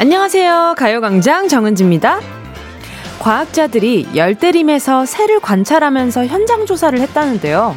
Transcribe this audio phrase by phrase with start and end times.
[0.00, 0.76] 안녕하세요.
[0.78, 2.20] 가요광장 정은지입니다.
[3.18, 7.74] 과학자들이 열대림에서 새를 관찰하면서 현장 조사를 했다는데요.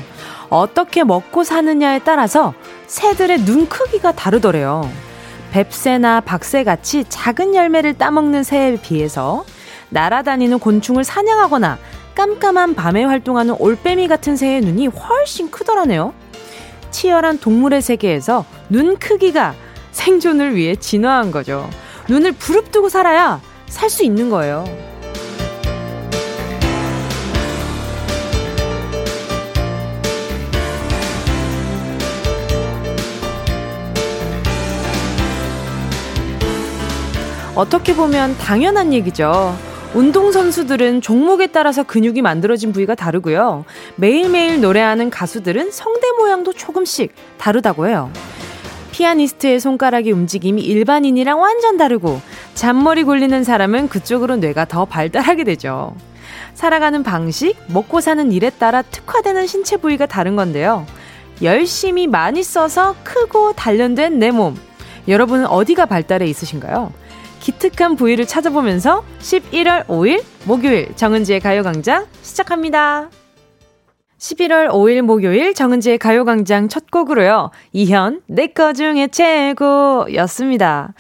[0.52, 2.54] 어떻게 먹고 사느냐에 따라서
[2.86, 4.88] 새들의 눈 크기가 다르더래요.
[5.52, 9.44] 뱁새나 박새 같이 작은 열매를 따먹는 새에 비해서
[9.90, 11.80] 날아다니는 곤충을 사냥하거나
[12.14, 16.14] 깜깜한 밤에 활동하는 올빼미 같은 새의 눈이 훨씬 크더라네요.
[16.92, 19.56] 치열한 동물의 세계에서 눈 크기가
[19.92, 21.68] 생존을 위해 진화한 거죠.
[22.12, 24.66] 눈을 부릅뜨고 살아야 살 수 있는 거예요.
[37.56, 39.56] 어떻게 보면 당연한 얘기죠.
[39.94, 43.64] 운동선수들은 종목에 따라서 근육이 만들어진 부위가 다르고요.
[43.96, 48.12] 매일매일 노래하는 가수들은 성대 모양도 조금씩 다르다고 해요.
[48.92, 52.22] 피아니스트의 손가락의 움직임이 일반인이랑 완전 다르고
[52.54, 55.96] 잔머리 굴리는 사람은 그쪽으로 뇌가 더 발달하게 되죠.
[56.54, 60.86] 살아가는 방식, 먹고 사는 일에 따라 특화되는 신체 부위가 다른 건데요.
[61.42, 64.56] 열심히 많이 써서 크고 단련된 내 몸.
[65.08, 66.94] 여러분은 어디가 발달해 있으신가요?
[67.40, 73.10] 기특한 부위를 찾아보면서 11월 5일 목요일 정은지의 가요광장 시작합니다.
[74.26, 77.50] 11월 5일 목요일 정은지의 가요광장 첫 곡으로요.
[77.74, 80.94] 이현, 내 거 중에 최고 였습니다.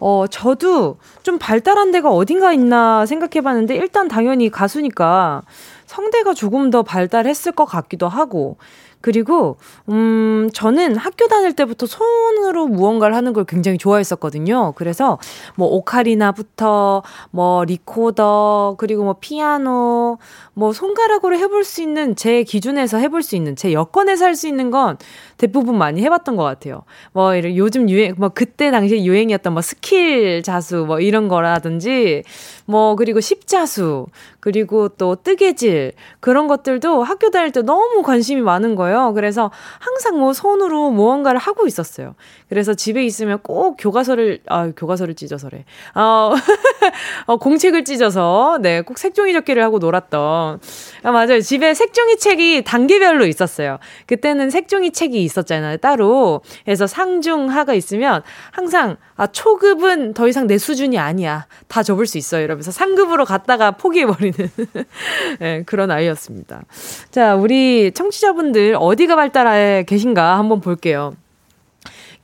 [0.00, 5.42] 어, 저도 좀 발달한 데가 어딘가 있나 생각해 봤는데, 일단 당연히 가수니까
[5.84, 8.56] 성대가 조금 더 발달했을 것 같기도 하고,
[9.04, 9.58] 그리고,
[9.90, 14.72] 음, 저는 학교 다닐 때부터 손으로 무언가를 하는 걸 굉장히 좋아했었거든요.
[14.76, 15.18] 그래서
[15.56, 20.16] 뭐 오카리나부터 뭐 리코더, 그리고 뭐 피아노,
[20.54, 24.70] 뭐 손가락으로 해볼 수 있는 제 기준에서 해볼 수 있는 제 여건에서 할 수 있는
[24.70, 24.96] 건
[25.36, 26.82] 대부분 많이 해봤던 것 같아요.
[27.12, 32.22] 뭐 이런 요즘 유행, 뭐 그때 당시에 유행이었던 뭐 스킬 자수 뭐 이런 거라든지
[32.66, 34.06] 뭐 그리고 십자수
[34.40, 38.93] 그리고 또 뜨개질 그런 것들도 학교 다닐 때 너무 관심이 많은 거예요.
[39.14, 39.50] 그래서
[39.80, 42.14] 항상 뭐 손으로 무언가를 하고 있었어요.
[42.48, 45.64] 그래서 집에 있으면 꼭 교과서를 아 교과서를 찢어서래.
[45.94, 46.32] 어,
[47.26, 50.60] 어 공책을 찢어서 네 꼭 색종이 접기를 하고 놀았던
[51.02, 51.40] 아 맞아요.
[51.40, 53.78] 집에 색종이 책이 단계별로 있었어요.
[54.06, 55.78] 그때는 색종이 책이 있었잖아요.
[55.78, 56.42] 따로.
[56.64, 58.22] 그래서 상중하가 있으면
[58.52, 61.46] 항상 아, 초급은 더 이상 내 수준이 아니야.
[61.68, 62.40] 다 접을 수 있어.
[62.40, 64.34] 이러면서 상급으로 갔다가 포기해버리는
[65.38, 66.62] 네, 그런 아이였습니다.
[67.10, 71.14] 자, 우리 청취자분들 어디가 발달해 계신가 한번 볼게요.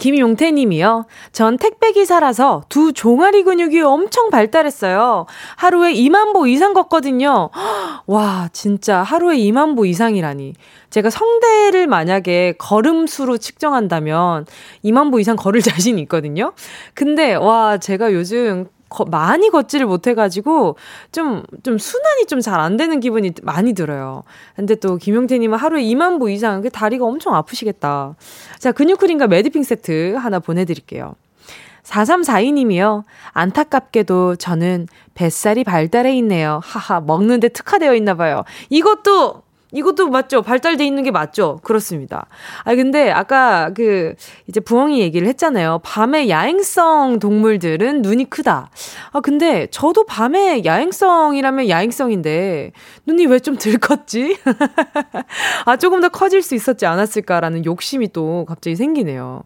[0.00, 1.04] 김용태 님이요.
[1.30, 5.26] 전 택배기사라서 두 종아리 근육이 엄청 발달했어요.
[5.56, 7.50] 하루에 2만 보 이상 걷거든요.
[8.06, 10.54] 와, 진짜 하루에 2만 보 이상이라니.
[10.88, 14.46] 제가 성대를 만약에 걸음수로 측정한다면
[14.84, 16.52] 2만 보 이상 걸을 자신이 있거든요.
[16.94, 20.76] 근데 와, 제가 요즘 거, 많이 걷지를 못해가지고
[21.12, 24.24] 좀, 좀 순환이 좀 잘 안 되는 기분이 많이 들어요.
[24.56, 28.16] 근데 또 김용태님은 하루에 2만 보 이상, 그 다리가 엄청 아프시겠다.
[28.58, 31.14] 자, 근육크림과 매디핑 세트 하나 보내드릴게요.
[31.84, 33.04] 4342님이요.
[33.32, 36.60] 안타깝게도 저는 뱃살이 발달해 있네요.
[36.62, 38.44] 하하, 먹는데 특화되어 있나 봐요.
[38.68, 39.42] 이것도
[39.72, 40.42] 이것도 맞죠?
[40.42, 41.60] 발달돼 있는 게 맞죠?
[41.62, 42.26] 그렇습니다.
[42.64, 44.14] 아, 근데 아까 그,
[44.46, 45.80] 이제 부엉이 얘기를 했잖아요.
[45.82, 48.70] 밤에 야행성 동물들은 눈이 크다.
[49.12, 52.72] 아, 근데 저도 밤에 야행성이라면 야행성인데,
[53.06, 54.36] 눈이 왜좀덜 컸지?
[55.66, 59.44] 아, 조금 더 커질 수 있었지 않았을까라는 욕심이 또 갑자기 생기네요.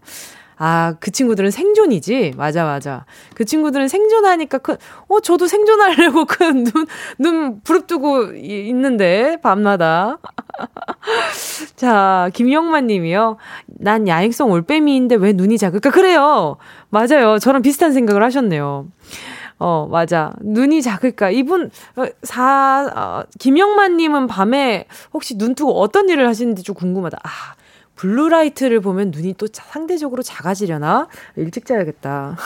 [0.57, 2.35] 아, 그 친구들은 생존이지?
[2.37, 3.05] 맞아, 맞아.
[3.35, 4.77] 그 친구들은 생존하니까 큰,
[5.09, 6.87] 어, 저도 생존하려고 큰 눈,
[7.19, 10.19] 눈 부릅뜨고 있는데, 밤마다.
[11.77, 13.37] 자, 김영만 님이요.
[13.67, 15.91] 난 야행성 올빼미인데 왜 눈이 작을까?
[15.91, 16.57] 그래요.
[16.91, 17.39] 맞아요.
[17.39, 18.87] 저랑 비슷한 생각을 하셨네요.
[19.59, 20.33] 어, 맞아.
[20.41, 21.31] 눈이 작을까?
[21.31, 27.19] 이분, 어, 사, 어, 김영만 님은 밤에 혹시 눈 뜨고 어떤 일을 하시는지 좀 궁금하다.
[27.23, 27.29] 아,
[27.97, 31.09] blue light를 보면 눈이 또 상대적으로 작아지려나?
[31.37, 32.37] 일찍 자야겠다.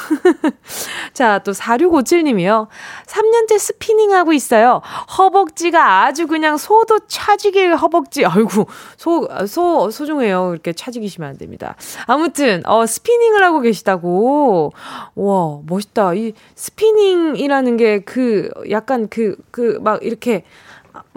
[1.14, 2.68] 자, 또 4657님이요.
[3.06, 4.82] 3년째 spinning하고 있어요.
[5.16, 8.24] 허벅지가 아주 그냥 소도 차지길 허벅지.
[8.26, 8.66] 아이고,
[8.96, 10.50] 소, 소, 소중해요.
[10.52, 11.76] 이렇게 차지기시면 안 됩니다.
[12.06, 14.72] 아무튼, 어, spinning을 하고 계시다고.
[15.14, 16.14] 와, 멋있다.
[16.14, 20.44] 이 spinning이라는 게 그, 약간 그, 그, 막 이렇게,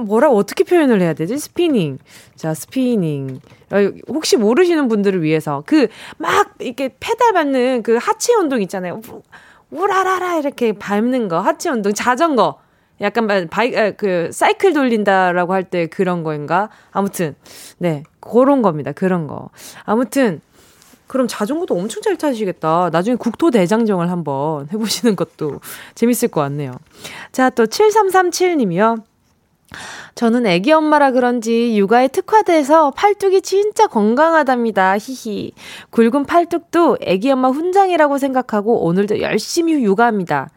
[0.06, 1.38] 뭐라 어떻게 표현을 해야 되지?
[1.38, 1.98] 스피닝.
[2.36, 3.39] 자, 스피닝.
[3.71, 3.75] 어,
[4.09, 5.88] 혹시 모르시는 분들을 위해서 그
[6.18, 9.01] 막 이렇게 페달 밟는 그 하체 운동 있잖아요.
[9.71, 12.59] 우라라라 이렇게 밟는 거 하체 운동 자전거
[13.00, 16.69] 약간 바이 그 사이클 돌린다라고 할 때 그런 거인가?
[16.92, 17.36] 아무튼
[17.80, 18.92] 네 그런 겁니다.
[18.92, 19.50] 그런 거.
[19.86, 20.42] 아무튼
[21.07, 22.89] 그럼 자전거도 엄청 잘 타시겠다.
[22.92, 25.59] 나중에 국토 대장정을 한번 해보시는 것도
[25.95, 26.71] 재밌을 것 같네요.
[27.33, 29.01] 자, 또 7337님이요.
[30.16, 34.98] 저는 애기 엄마라 그런지 육아에 특화돼서 팔뚝이 진짜 건강하답니다.
[34.98, 35.54] 히히.
[35.90, 40.50] 굵은 팔뚝도 애기 엄마 훈장이라고 생각하고 오늘도 열심히 육아합니다.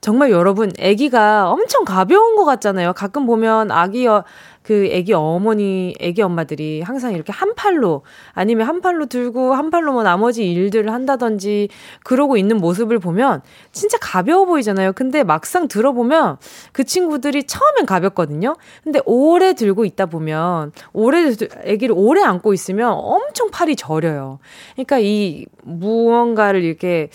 [0.00, 2.92] 정말 여러분, 아기가 엄청 가벼운 것 같잖아요.
[2.92, 4.24] 가끔 보면 아기, 어,
[4.62, 9.92] 그 아기 어머니, 아기 엄마들이 항상 이렇게 한 팔로 아니면 한 팔로 들고 한 팔로
[9.92, 11.68] 뭐 나머지 일들을 한다든지
[12.04, 13.42] 그러고 있는 모습을 보면
[13.72, 14.92] 진짜 가벼워 보이잖아요.
[14.92, 16.38] 근데 막상 들어보면
[16.72, 18.56] 그 친구들이 처음엔 가볍거든요.
[18.84, 21.32] 근데 오래 들고 있다 보면 오래
[21.66, 24.38] 아기를 오래 안고 있으면 엄청 팔이 저려요.
[24.74, 27.10] 그러니까 이 무언가를 이렇게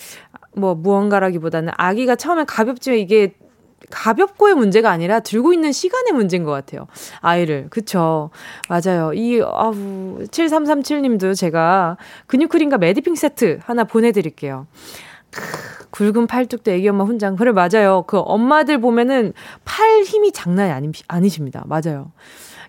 [0.54, 3.34] 뭐 무언가라기보다는 아기가 처음에 가볍지만 이게
[3.90, 6.86] 가볍고의 문제가 아니라 들고 있는 시간의 문제인 것 같아요.
[7.20, 7.68] 아이를.
[7.70, 8.30] 그쵸.
[8.68, 9.12] 맞아요.
[9.14, 11.96] 이, 아우, 7337님도 제가
[12.26, 14.66] 근육크림과 매디핑 세트 하나 보내드릴게요.
[15.30, 15.42] 크,
[15.90, 17.36] 굵은 팔뚝도 애기 엄마 훈장.
[17.36, 18.04] 그래, 맞아요.
[18.06, 19.32] 그 엄마들 보면은
[19.64, 21.64] 팔 힘이 장난이 아니, 아니십니다.
[21.66, 22.12] 맞아요.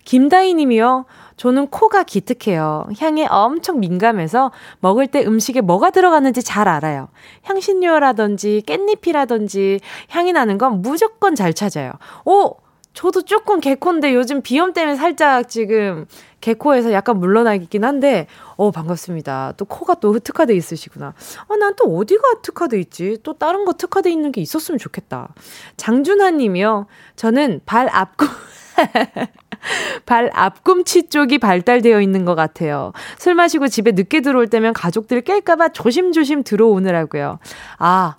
[0.04, 1.04] 김다희 님이요.
[1.40, 2.86] 저는 코가 기특해요.
[2.98, 7.08] 향에 엄청 민감해서 먹을 때 음식에 뭐가 들어가는지 잘 알아요.
[7.44, 11.92] 향신료라든지 깻잎이라든지 향이 나는 건 무조건 잘 찾아요.
[12.26, 12.56] 오!
[12.92, 16.06] 저도 조금 개코인데 요즘 비염 때문에 살짝 지금
[16.40, 18.26] 개코에서 약간 물러나긴 한데,
[18.56, 19.54] 어, 반갑습니다.
[19.56, 21.14] 또 코가 또 특화돼 있으시구나.
[21.48, 23.18] 어, 난또 어디가 특화돼 있지?
[23.22, 25.28] 또 다른 거 특화돼 있는 게 있었으면 좋겠다.
[25.76, 26.86] 장준하 님이요.
[27.16, 28.26] 저는 발 앞구,
[30.06, 32.92] 발 앞꿈치 쪽이 발달되어 있는 것 같아요.
[33.18, 37.38] 술 마시고 집에 늦게 들어올 때면 가족들 깰까봐 조심조심 들어오느라고요.
[37.78, 38.16] 아,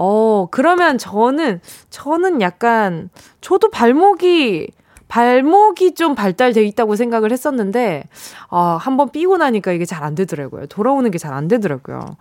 [0.00, 1.60] 어, 그러면 저는,
[1.90, 3.10] 저는 약간,
[3.40, 4.68] 저도 발목이,
[5.08, 8.04] 발목이 좀 발달돼 있다고 생각을 했었는데,
[8.50, 10.66] 아, 한번 삐고 나니까 이게 잘 안 되더라고요.
[10.66, 12.16] 돌아오는 게 잘 안 되더라고요.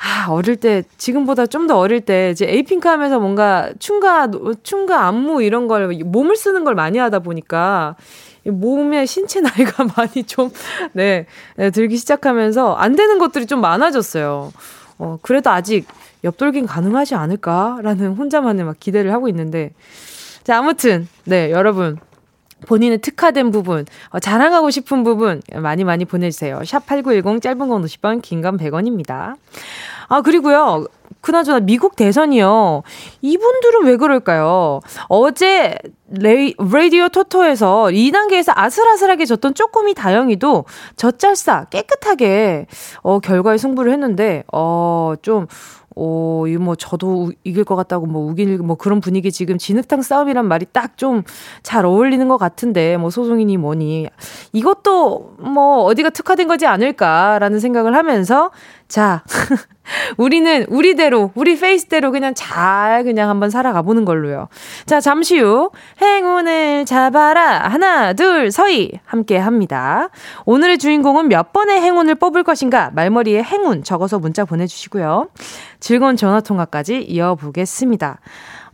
[0.00, 4.30] 아, 어릴 때, 지금보다 좀 더 어릴 때, 이제 에이핑크 하면서 뭔가 춤과,
[4.62, 7.96] 춤과 안무 이런 걸, 몸을 쓰는 걸 많이 하다 보니까,
[8.44, 10.50] 몸의 신체 나이가 많이 좀,
[10.92, 11.26] 네,
[11.56, 14.52] 네, 들기 시작하면서 안 되는 것들이 좀 많아졌어요.
[14.98, 15.86] 어, 그래도 아직
[16.24, 19.72] 옆돌긴 가능하지 않을까라는 혼자만의 막 기대를 하고 있는데.
[20.44, 21.98] 자, 아무튼, 네, 여러분.
[22.66, 26.60] 본인의 특화된 부분, 어, 자랑하고 싶은 부분 많이 많이 보내주세요.
[26.64, 29.36] 샵 8910 짧은 건 50원, 긴 건 100원입니다.
[30.08, 30.86] 아, 그리고요.
[31.20, 32.82] 그나저나 미국 대선이요.
[33.22, 34.80] 이분들은 왜 그럴까요?
[35.08, 35.76] 어제
[36.10, 40.64] 레이, 라디오 토토에서 2단계에서 아슬아슬하게 졌던 쪼꼬미 다영이도
[40.96, 42.66] 젖잘싸 깨끗하게
[43.02, 45.46] 어, 결과에 승부를 했는데 어, 좀
[45.98, 50.66] 어, 이뭐 저도 이길 것 같다고 뭐 우길 뭐 그런 분위기 지금 진흙탕 싸움이란 말이
[50.72, 51.22] 딱 좀
[51.62, 54.08] 잘 어울리는 것 같은데 뭐 소송이니 뭐니
[54.52, 58.50] 이것도 뭐 어디가 특화된 거지 않을까라는 생각을 하면서
[58.88, 59.22] 자
[60.16, 64.48] 우리는 우리대로, 우리 페이스대로 그냥 잘 그냥 한번 살아가 보는 걸로요.
[64.86, 65.70] 자, 잠시 후
[66.00, 67.68] 행운을 잡아라.
[67.68, 68.92] 하나, 둘, 서희.
[69.04, 70.10] 함께 합니다.
[70.44, 72.90] 오늘의 주인공은 몇 번의 행운을 뽑을 것인가?
[72.94, 75.28] 말머리에 행운 적어서 문자 보내주시고요.
[75.80, 78.18] 즐거운 전화 통화까지 이어보겠습니다.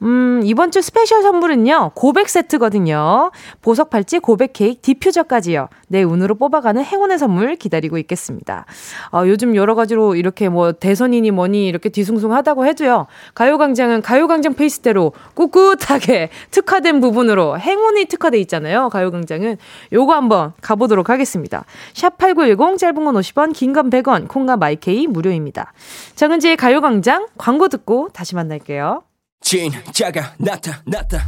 [0.05, 3.31] 음, 이번 주 special 선물은요, 고백 세트거든요.
[3.63, 5.69] 보석 팔찌, 고백 케이크, 디퓨저까지요.
[5.89, 8.67] 내 운으로 뽑아가는 행운의 선물 기다리고 있겠습니다.
[9.13, 16.29] 어, 요즘 여러 가지로 이렇게 뭐 대선이니 뭐니 이렇게 뒤숭숭하다고 해도요, 가요광장은 가요광장 페이스대로 꿋꿋하게
[16.51, 18.91] 특화된 부분으로 행운이 특화돼 있잖아요.
[18.91, 19.57] 가요광장은.
[19.93, 21.65] 요거 한번 가보도록 하겠습니다.
[21.95, 25.73] 샵8910 짧은 건 50원, 긴 건 100원, 콩과 마이케이 무료입니다.
[26.15, 29.03] 정은지의 가요광장 광고 듣고 다시 만날게요.
[29.45, 31.19] 진짜가 나타났다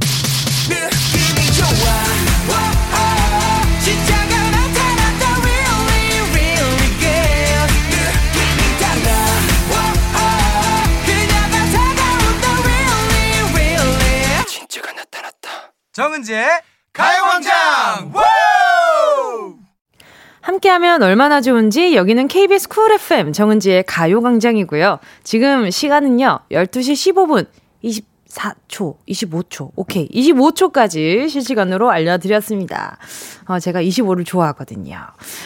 [0.70, 1.68] 느낌이 좋아.
[3.85, 5.23] 진짜가 나타났다.
[5.42, 9.08] Really really good 느낌이 달라.
[11.04, 12.44] 그녀가 다가온다.
[12.64, 14.44] Really really.
[14.46, 15.46] 진짜가 나타났다.
[15.92, 16.49] 정은지의
[16.94, 18.14] 가요광장.
[20.40, 25.00] 함께하면 얼마나 좋은지 여기는 KBS 쿨 FM 정은지의 가요광장이고요.
[25.23, 27.46] 지금 시간은요 12시 15분
[27.87, 29.71] 24초, 25초.
[29.76, 30.09] 오케이.
[30.09, 32.99] 25초까지 실시간으로 알려드렸습니다.
[33.47, 34.99] 어, 제가 25를 좋아하거든요.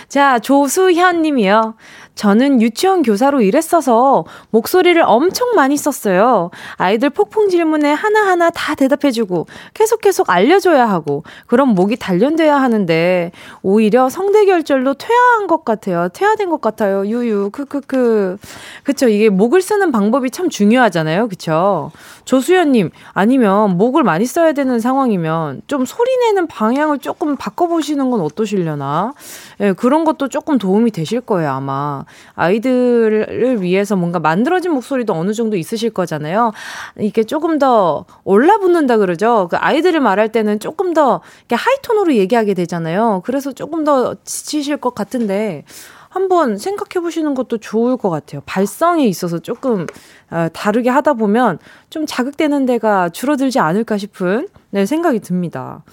[0.08, 1.74] 자, 조수현 님이요.
[2.20, 6.50] 저는 유치원 교사로 일했어서 목소리를 엄청 많이 썼어요.
[6.76, 14.10] 아이들 폭풍 질문에 하나하나 다 대답해주고 계속 계속 알려줘야 하고 그럼 목이 단련돼야 하는데 오히려
[14.10, 16.10] 성대결절로 퇴화한 것 같아요.
[16.12, 17.06] 퇴화된 것 같아요.
[17.06, 18.36] 유유 크크크.
[18.84, 21.26] 그쵸 이게 목을 쓰는 방법이 참 중요하잖아요.
[21.28, 21.90] 그쵸
[22.26, 29.14] 조수연님 아니면 목을 많이 써야 되는 상황이면 좀 소리 내는 방향을 조금 바꿔보시는 건 어떠시려나?
[29.60, 32.04] 예, 그런 것도 조금 도움이 되실 거예요 아마.
[32.34, 36.52] 아이들을 위해서 뭔가 만들어진 목소리도 어느 정도 있으실 거잖아요.
[36.98, 39.48] 이게 조금 더 올라붙는다 그러죠.
[39.50, 43.22] 그 아이들을 말할 때는 조금 더 하이톤으로 얘기하게 되잖아요.
[43.24, 45.64] 그래서 조금 더 지치실 것 같은데,
[46.10, 48.42] 한번 생각해 보시는 것도 좋을 것 같아요.
[48.44, 49.86] 발성에 있어서 조금
[50.30, 55.84] 어, 다르게 하다 보면 좀 자극되는 데가 줄어들지 않을까 싶은 네, 생각이 듭니다.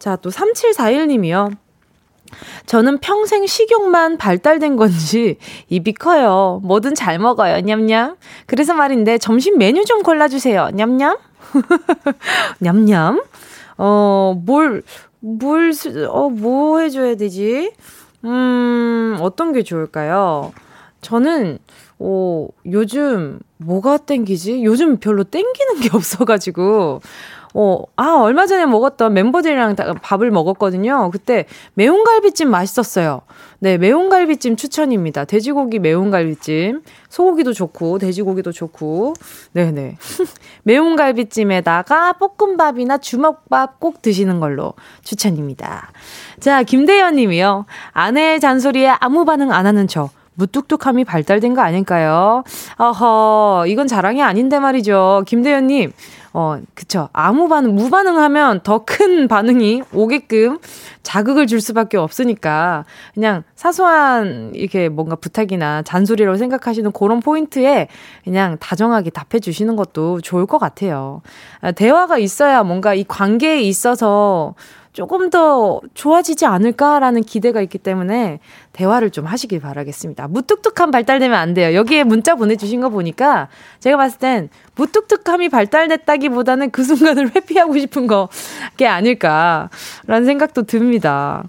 [0.00, 1.56] 자, 또 3741님이요.
[2.66, 5.36] 저는 평생 식욕만 발달된 건지
[5.68, 6.60] 입이 커요.
[6.64, 7.60] 뭐든 잘 먹어요.
[7.60, 8.16] 냠냠.
[8.46, 10.70] 그래서 말인데 점심 메뉴 좀 골라주세요.
[10.74, 11.18] 냠냠.
[12.60, 13.22] 냠냠.
[13.78, 14.82] 어, 뭘,
[15.20, 15.72] 뭘,
[16.08, 17.72] 어, 뭐 해줘야 되지?
[18.24, 20.52] 음, 어떤 게 좋을까요?
[21.00, 21.58] 저는,
[21.98, 24.64] 어, 요즘 뭐가 땡기지?
[24.64, 27.00] 요즘 별로 땡기는 게 없어가지고,
[27.54, 31.10] 어, 아, 얼마 전에 먹었던 멤버들이랑 밥을 먹었거든요.
[31.10, 33.22] 그때 매운갈비찜 맛있었어요.
[33.58, 35.24] 네, 매운갈비찜 추천입니다.
[35.24, 36.82] 돼지고기 매운갈비찜.
[37.08, 39.14] 소고기도 좋고, 돼지고기도 좋고.
[39.52, 39.96] 네네.
[40.64, 44.72] 매운갈비찜에다가 볶음밥이나 주먹밥 꼭 드시는 걸로
[45.04, 45.92] 추천입니다.
[46.40, 47.66] 자, 김대현 님이요.
[47.92, 50.10] 아내의 잔소리에 아무 반응 안 하는 저.
[50.34, 52.42] 무뚝뚝함이 발달된 거 아닐까요?
[52.78, 55.24] 어허, 이건 자랑이 아닌데 말이죠.
[55.26, 55.92] 김대현님,
[56.34, 57.08] 어, 그쵸.
[57.12, 60.58] 아무 반응, 무반응하면 더 큰 반응이 오게끔
[61.02, 62.84] 자극을 줄 수밖에 없으니까
[63.14, 67.88] 그냥 사소한 이렇게 뭔가 부탁이나 잔소리라고 생각하시는 그런 포인트에
[68.24, 71.20] 그냥 다정하게 답해 주시는 것도 좋을 것 같아요.
[71.60, 74.54] 아, 대화가 있어야 뭔가 이 관계에 있어서
[74.92, 78.40] 조금 더 좋아지지 않을까라는 기대가 있기 때문에
[78.72, 80.28] 대화를 좀 하시길 바라겠습니다.
[80.28, 81.74] 무뚝뚝함 발달되면 안 돼요.
[81.74, 83.48] 여기에 문자 보내주신 거 보니까
[83.80, 88.28] 제가 봤을 땐 무뚝뚝함이 발달됐다기보다는 그 순간을 회피하고 싶은 거
[88.76, 91.44] 게 아닐까라는 생각도 듭니다.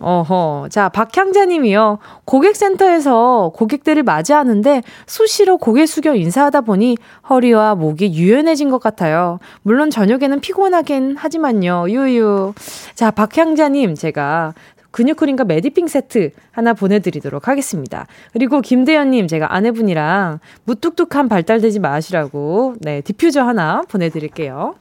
[0.00, 0.68] 어허.
[0.70, 1.98] 자, 박향자 님이요.
[2.24, 6.96] 고객센터에서 고객들을 맞이하는데 수시로 고개 숙여 인사하다 보니
[7.28, 9.38] 허리와 목이 유연해진 것 같아요.
[9.62, 11.86] 물론 저녁에는 피곤하긴 하지만요.
[11.88, 12.54] 유유.
[12.94, 14.54] 자, 박향자 님, 제가
[14.90, 18.06] 근육크림과 메디핑 세트 하나 보내드리도록 하겠습니다.
[18.32, 24.76] 그리고 김대현님, 제가 아내분이랑 무뚝뚝한 발달되지 마시라고, 네, 디퓨저 하나 보내드릴게요.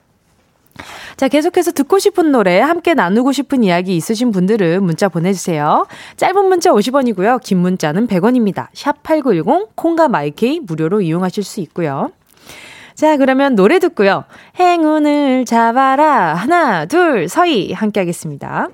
[1.18, 5.88] 자, 계속해서 듣고 싶은 노래, 함께 나누고 싶은 이야기 있으신 분들은 문자 보내주세요.
[6.18, 7.42] 짧은 문자 50원이고요.
[7.44, 8.68] 긴 문자는 100원입니다.
[8.74, 12.12] 샵 8910, 콩과 마이케이 무료로 이용하실 수 있고요.
[12.96, 14.26] 자, 그러면 노래 듣고요.
[14.60, 16.36] 행운을 잡아라.
[16.36, 17.74] 하나, 둘, 서희.
[17.74, 18.70] 함께 하겠습니다.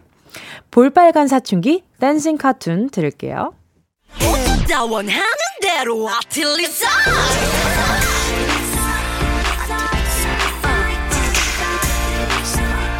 [0.72, 3.54] 볼빨간 사춘기, 댄싱 카툰 들을게요.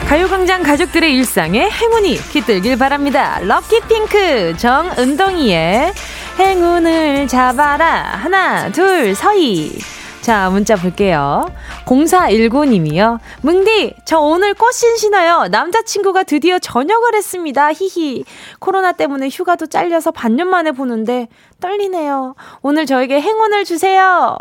[0.10, 3.40] 가요광장 가족들의 일상에 행운이 깃들길 바랍니다.
[3.44, 5.94] 럭키핑크 정은동이의
[6.40, 8.18] 행운을 잡아라.
[8.18, 9.78] 하나, 둘, 서희.
[10.22, 11.46] 자, 문자 볼게요.
[11.86, 13.20] 0419님이요.
[13.44, 15.48] 뭉디, 저 오늘 꽃신 신어요.
[15.52, 17.72] 남자친구가 드디어 전역을 했습니다.
[17.72, 18.26] 히히.
[18.58, 21.28] 코로나 때문에 휴가도 잘려서 반년 만에 보는데
[21.62, 22.34] 떨리네요.
[22.64, 24.40] 오늘 저에게 행운을 주세요.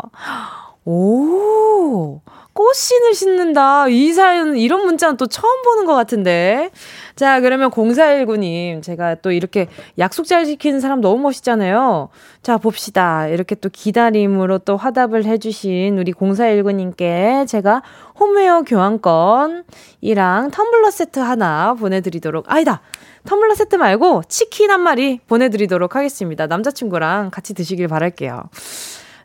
[0.83, 2.21] 오.
[2.59, 3.87] 꽃신을 신는다.
[3.87, 6.71] 이 사연, 이런 문자는 또 처음 보는 것 같은데.
[7.15, 12.09] 자, 그러면 0419님, 제가 또 이렇게 약속 잘 지키는 사람 너무 멋있잖아요.
[12.43, 13.27] 자, 봅시다.
[13.27, 17.81] 이렇게 또 기다림으로 또 화답을 해주신 우리 0419님께 제가
[18.19, 22.81] 홈웨어 교환권이랑 텀블러 세트 하나 보내드리도록, 아니다!
[23.23, 26.47] 텀블러 세트 말고 치킨 한 마리 보내드리도록 하겠습니다.
[26.47, 28.49] 남자친구랑 같이 드시길 바랄게요.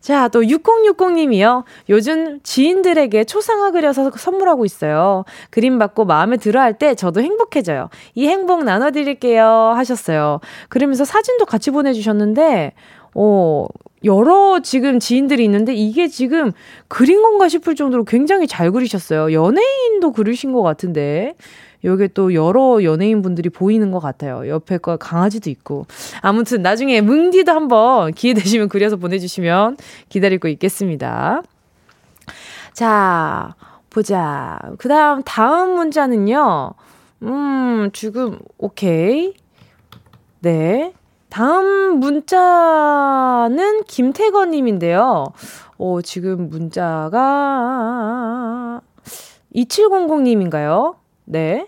[0.05, 1.65] 자, 또 6060님이요.
[1.89, 5.25] 요즘 지인들에게 초상화 그려서 선물하고 있어요.
[5.49, 7.89] 그림 받고 마음에 들어 할 때 저도 행복해져요.
[8.15, 9.73] 이 행복 나눠드릴게요.
[9.75, 10.41] 하셨어요.
[10.69, 12.73] 그러면서 사진도 같이 보내주셨는데,
[13.15, 13.67] 어,
[14.05, 16.53] 여러 지금 지인들이 있는데 이게 지금
[16.89, 19.33] 그린 건가 싶을 정도로 굉장히 잘 그리셨어요.
[19.33, 21.35] 연예인도 그리신 것 같은데.
[21.85, 24.49] 여기 또 여러 연예인 분들이 보이는 것 같아요.
[24.49, 25.87] 옆에 거 강아지도 있고.
[26.21, 29.77] 아무튼 나중에 뭉디도 한번 기회 되시면 그려서 보내주시면
[30.09, 31.43] 기다리고 있겠습니다.
[32.73, 33.55] 자,
[33.91, 34.59] 보자.
[34.79, 36.73] 그 다음, 다음 문자는요.
[37.23, 39.35] 음, 지금, 오케이.
[40.41, 40.93] 네.
[41.31, 45.27] 다음 문자는 김태건 님인데요.
[45.79, 47.21] 어, 지금 문자가
[49.53, 50.97] 2700 님인가요?
[51.25, 51.67] 네.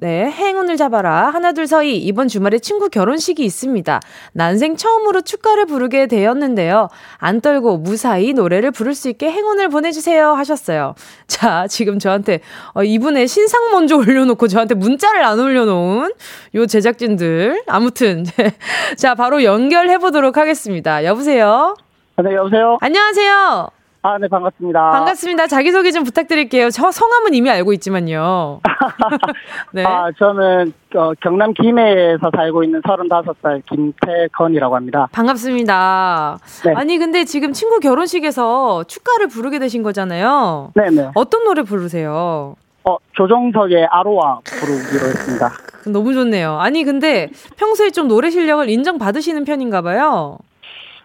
[0.00, 1.30] 네, 행운을 잡아라.
[1.30, 1.96] 하나, 둘, 서이.
[1.96, 3.98] 이번 주말에 친구 결혼식이 있습니다.
[4.32, 6.88] 난생 처음으로 축가를 부르게 되었는데요.
[7.16, 10.34] 안 떨고 무사히 노래를 부를 수 있게 행운을 보내주세요.
[10.34, 10.94] 하셨어요.
[11.26, 12.38] 자, 지금 저한테,
[12.74, 16.12] 어, 이분의 신상 먼저 올려놓고 저한테 문자를 안 올려놓은
[16.54, 17.64] 요 제작진들.
[17.66, 18.24] 아무튼.
[18.96, 21.04] 자, 바로 연결해보도록 하겠습니다.
[21.04, 21.74] 여보세요?
[22.22, 22.78] 네, 여보세요?
[22.80, 23.77] 안녕하세요?
[24.08, 24.90] 아, 네, 반갑습니다.
[24.90, 25.46] 반갑습니다.
[25.48, 26.70] 자기소개 좀 부탁드릴게요.
[26.70, 28.60] 저 성함은 이미 알고 있지만요.
[29.74, 29.84] 네.
[29.84, 35.08] 아, 저는 어, 경남 김해에서 살고 있는 35살 김태건이라고 합니다.
[35.12, 36.38] 반갑습니다.
[36.64, 36.72] 네.
[36.74, 40.72] 아니, 근데 지금 친구 결혼식에서 축가를 부르게 되신 거잖아요.
[40.74, 41.10] 네네.
[41.14, 42.56] 어떤 노래 부르세요?
[42.84, 45.50] 어, 조정석의 아로와 부르기로 했습니다.
[45.92, 46.58] 너무 좋네요.
[46.58, 50.38] 아니, 근데 평소에 좀 노래 실력을 인정받으시는 편인가 봐요.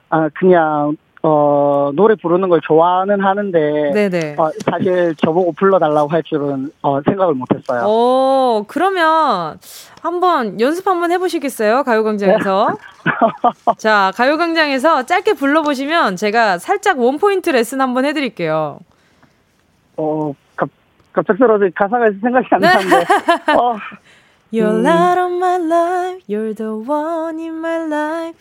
[0.09, 0.95] 아, 그냥
[1.25, 4.35] 어, 노래 부르는 걸 좋아는 하는데, 네네.
[4.37, 7.85] 어, 사실 저보고 불러달라고 할 줄은 어, 생각을 못했어요.
[7.87, 9.57] 오, 그러면
[10.01, 11.83] 한번 연습 한번 해보시겠어요?
[11.83, 12.67] 가요광장에서.
[13.05, 13.73] 네.
[13.77, 18.79] 자, 가요광장에서 짧게 불러보시면 제가 살짝 원포인트 레슨 한번 해드릴게요.
[19.95, 20.67] 어, 갑,
[21.13, 22.67] 갑작스러워서 가사가 생각이 안 네.
[22.67, 22.97] 나는데.
[23.57, 23.77] 어.
[24.51, 24.85] You're 음.
[24.85, 28.37] light of my life, you're the one in my life.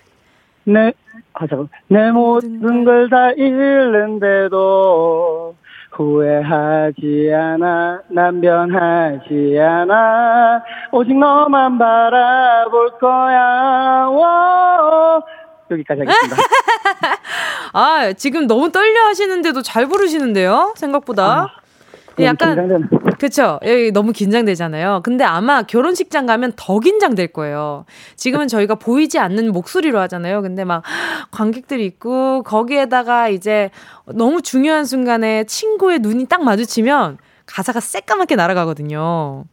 [0.64, 0.92] 네,
[1.34, 1.68] 아, 잠깐.
[1.88, 4.60] 내 모든 걸 다 잃는데도
[5.92, 15.22] 후회하지 않아, 난 변하지 않아, 오직 너만 바라볼 거야, 워.
[15.70, 16.36] 여기까지 하겠습니다.
[17.74, 20.72] 아, 지금 너무 떨려 하시는데도 잘 부르시는데요?
[20.76, 21.24] 생각보다.
[21.24, 21.48] 아,
[22.24, 22.88] 약간
[23.18, 23.60] 그쵸
[23.92, 25.00] 너무 긴장되잖아요.
[25.04, 27.84] 근데 아마 결혼식장 가면 더 긴장될 거예요.
[28.16, 30.42] 지금은 저희가 보이지 않는 목소리로 하잖아요.
[30.42, 30.82] 근데 막
[31.30, 33.70] 관객들이 있고 거기에다가 이제
[34.06, 39.44] 너무 중요한 순간에 친구의 눈이 딱 마주치면 가사가 새까맣게 날아가거든요.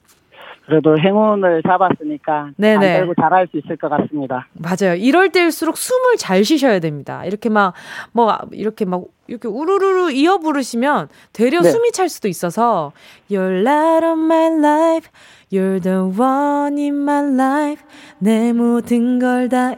[0.69, 2.93] 그래도 행운을 잡았으니까 네네.
[2.93, 4.47] 안 떨고 잘할 수 있을 것 같습니다.
[4.53, 4.93] 맞아요.
[4.95, 7.25] 이럴 때일수록 숨을 잘 쉬셔야 됩니다.
[7.25, 7.73] 이렇게 막
[8.11, 11.71] 뭐 이렇게 막 이렇게 우르르르 이어 부르시면 되려 네.
[11.71, 12.91] 숨이 찰 수도 있어서
[13.31, 15.09] You're light of my life,
[15.51, 17.83] You're the one in my life.
[18.19, 19.73] 내 모든 걸 다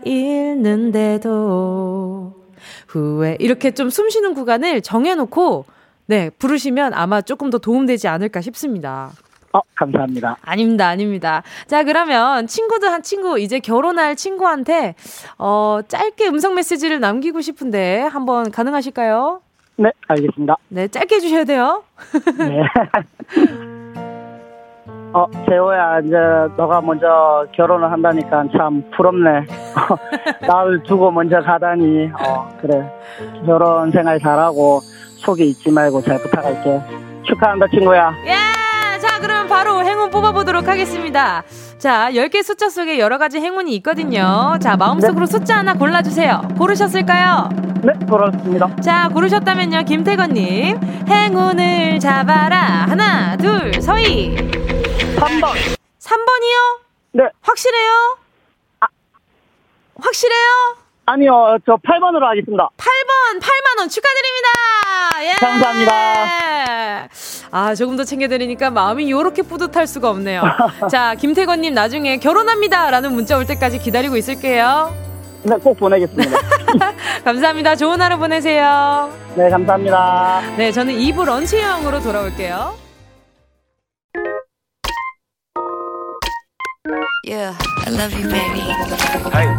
[1.01, 2.33] 잃는데도
[2.87, 5.65] 후회 이렇게 좀 숨 쉬는 구간을 정해놓고
[6.07, 9.11] 네 부르시면 아마 조금 더 도움되지 않을까 싶습니다.
[9.53, 10.37] 어, 감사합니다.
[10.43, 11.43] 아닙니다, 아닙니다.
[11.67, 14.95] 자, 그러면 친구들 한 친구, 이제 결혼할 친구한테,
[15.37, 19.41] 어, 짧게 음성 메시지를 남기고 싶은데, 한번 가능하실까요?
[19.77, 20.55] 네, 알겠습니다.
[20.69, 21.83] 네, 짧게 해주셔야 돼요.
[22.37, 22.61] 네.
[25.13, 26.15] 어, 재호야, 이제
[26.55, 29.45] 너가 먼저 결혼을 한다니까 참 부럽네.
[30.47, 32.09] 나를 두고 먼저 가다니.
[32.13, 32.89] 어, 그래.
[33.45, 34.79] 결혼 생활 잘하고,
[35.17, 36.81] 속에 잊지 말고 잘 부탁할게.
[37.23, 38.13] 축하한다, 친구야.
[38.27, 38.50] 예!
[39.51, 41.43] 바로 행운 뽑아보도록 하겠습니다.
[41.77, 44.57] 자, 10개 숫자 속에 여러 가지 행운이 있거든요.
[44.61, 45.31] 자, 마음속으로 네.
[45.31, 46.53] 숫자 하나 골라주세요.
[46.57, 47.49] 고르셨을까요?
[47.83, 48.77] 네, 고르셨습니다.
[48.77, 50.79] 자, 고르셨다면요, 김태건님.
[51.05, 52.85] 행운을 잡아라.
[52.87, 54.35] 하나, 둘, 서희.
[55.17, 55.53] 3번.
[55.99, 56.79] 3번이요?
[57.11, 57.23] 네.
[57.41, 58.17] 확실해요?
[58.79, 58.87] 아.
[59.99, 60.80] 확실해요?
[61.11, 62.69] 아니요, 저 8번으로 하겠습니다.
[62.77, 64.47] 8번, 8만원 축하드립니다!
[65.23, 65.33] 예!
[65.33, 67.09] 감사합니다.
[67.51, 70.41] 아, 조금 더 챙겨드리니까 마음이 요렇게 뿌듯할 수가 없네요.
[70.89, 72.89] 자, 김태건님 나중에 결혼합니다!
[72.91, 74.95] 라는 문자 올 때까지 기다리고 있을게요.
[75.43, 76.37] 네, 꼭 보내겠습니다.
[77.25, 77.75] 감사합니다.
[77.75, 79.11] 좋은 하루 보내세요.
[79.35, 80.41] 네, 감사합니다.
[80.55, 82.80] 네, 저는 2부 런치형으로 돌아올게요.
[87.23, 87.53] Yeah,
[87.85, 88.65] I love you, baby.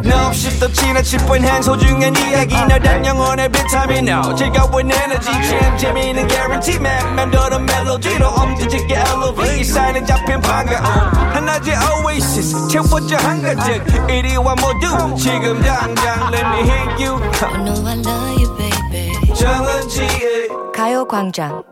[0.05, 2.57] No, 없이 또 지나칠 뻔한 소중한 이야기.
[2.57, 4.09] 너란 영혼의 비타민.
[4.09, 5.31] No 즐거운 에너지.
[5.31, 6.81] 참 재미있는 guarantee.
[6.81, 8.95] man 맘대로 멜로디로 엄지짓게.
[8.97, 9.65] Elevate.
[9.65, 12.67] 사인은 잡힌 반가움 하나의 oasis.
[12.67, 14.11] 채워져 한 가득.
[14.11, 17.23] 이리와 모두 지금 당장 let me hit you.
[17.43, 19.35] I know I love you, baby.
[19.37, 21.63] 정은지의 가요광장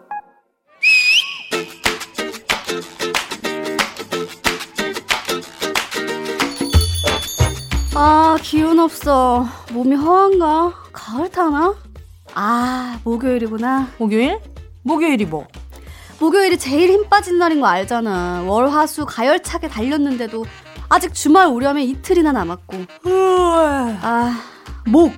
[8.02, 9.46] 아, 기운 없어.
[9.72, 10.72] 몸이 허한가?
[10.90, 11.74] 가을 타나?
[12.34, 13.88] 아, 목요일이구나.
[13.98, 14.40] 목요일?
[14.82, 15.46] 목요일이 뭐?
[16.18, 18.44] 목요일이 제일 힘 빠진 날인 거 알잖아.
[18.46, 20.46] 월, 화, 수 가열차게 달렸는데도
[20.88, 22.78] 아직 주말 오려면 이틀이나 남았고.
[24.00, 24.40] 아,
[24.86, 25.12] 목.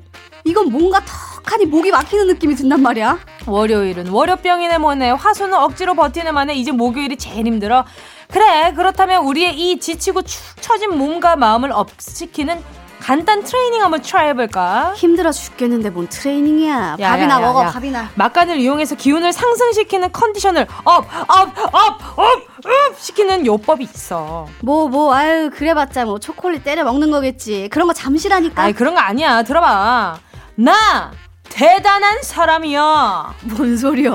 [0.45, 0.99] 이건 뭔가
[1.45, 3.17] 턱하니 목이 막히는 느낌이 든단 말이야.
[3.47, 5.13] 월요일은 월요병이네 뭐네.
[5.13, 7.85] 화수는 억지로 버티는 만에 이제 목요일이 제일 힘들어.
[8.33, 12.63] 그래 그렇다면 우리의 이 지치고 축 처진 몸과 마음을 up시키는
[13.03, 14.95] 간단 트레이닝 한번 try 해볼까?
[14.97, 16.97] 힘들어 죽겠는데 뭔 트레이닝이야.
[17.01, 18.09] 야, 밥이나 야, 야, 먹어, 밥이나.
[18.15, 24.47] 막간을 이용해서 기운을 상승시키는 컨디션을 up, up, up, up, up 시키는 요법이 있어.
[24.61, 27.69] 뭐, 뭐, 아유, 그래봤자 뭐 초콜릿 때려 먹는 거겠지.
[27.73, 28.63] 그런 거 잠시라니까.
[28.63, 29.43] 아이, 그런 거 아니야.
[29.43, 30.19] 들어봐.
[30.55, 31.11] 나!
[31.49, 33.35] 대단한 사람이야.
[33.57, 34.13] 뭔 소리야?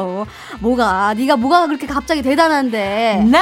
[0.59, 1.13] 뭐가?
[1.13, 3.25] 네가 뭐가 그렇게 갑자기 대단한데?
[3.29, 3.41] 나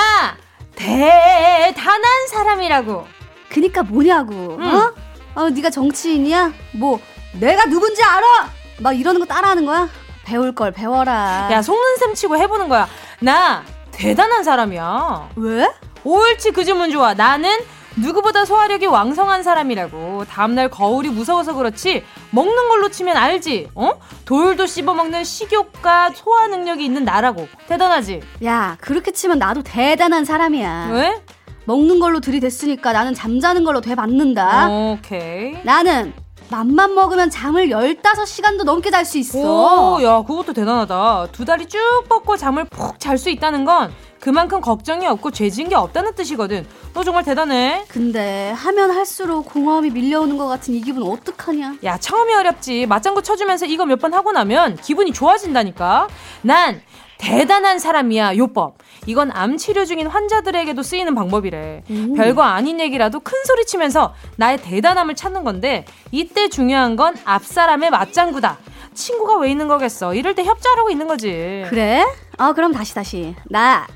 [0.76, 3.08] 대단한 사람이라고.
[3.50, 4.58] 그니까 뭐냐고.
[4.60, 4.66] 응.
[4.66, 4.94] 어?
[5.36, 6.54] 어, 네가 정치인이야?
[6.74, 7.00] 뭐
[7.34, 8.50] 내가 누군지 알아?
[8.80, 9.90] 막 이러는 거 따라하는 거야?
[10.26, 11.50] 배울 걸 배워라.
[11.52, 12.88] 야 속는 셈 치고 해보는 거야.
[13.20, 15.30] 나 대단한 사람이야.
[15.36, 15.70] 왜?
[16.04, 17.14] 옳지 그 주문 좋아.
[17.14, 17.58] 나는
[17.98, 20.26] 누구보다 소화력이 왕성한 사람이라고.
[20.26, 22.04] 다음날 거울이 무서워서 그렇지.
[22.32, 23.70] 먹는 걸로 치면 알지.
[23.76, 23.94] 어?
[24.26, 27.48] 돌도 씹어먹는 식욕과 소화 능력이 있는 나라고.
[27.68, 28.22] 대단하지?
[28.44, 30.90] 야, 그렇게 치면 나도 대단한 사람이야.
[30.92, 31.22] 왜?
[31.66, 34.68] 먹는 걸로 들이댔으니까 나는 잠자는 걸로 돼받는다.
[34.70, 35.58] 오케이.
[35.64, 36.14] 나는
[36.50, 39.96] 맘만 먹으면 잠을 15시간도 넘게 잘 수 있어.
[39.96, 41.28] 오, 야, 그것도 대단하다.
[41.32, 45.76] 두 다리 쭉 뻗고 잠을 푹 잘 수 있다는 건 그만큼 걱정이 없고 죄진 게
[45.76, 46.66] 없다는 뜻이거든.
[46.94, 47.84] 너 정말 대단해.
[47.88, 51.78] 근데 하면 할수록 공허함이 밀려오는 것 같은 이 기분 어떡하냐?
[51.84, 52.86] 야, 처음이 어렵지.
[52.88, 56.08] 맞장구 쳐주면서 이거 몇 번 하고 나면 기분이 좋아진다니까.
[56.42, 56.82] 난
[57.18, 58.78] 대단한 사람이야 요법.
[59.08, 61.84] 이건 암 치료 중인 환자들에게도 쓰이는 방법이래.
[61.90, 62.14] 음.
[62.16, 67.90] 별거 아닌 얘기라도 큰 소리 치면서 나의 대단함을 찾는 건데 이때 중요한 건 앞 사람의
[67.92, 68.58] 맞장구다.
[68.94, 70.14] 친구가 왜 있는 거겠어?
[70.14, 71.66] 이럴 때 협조하라고 있는 거지.
[71.70, 72.06] 그래?
[72.38, 73.36] 어, 그럼 다시 다시.
[73.50, 73.88] 나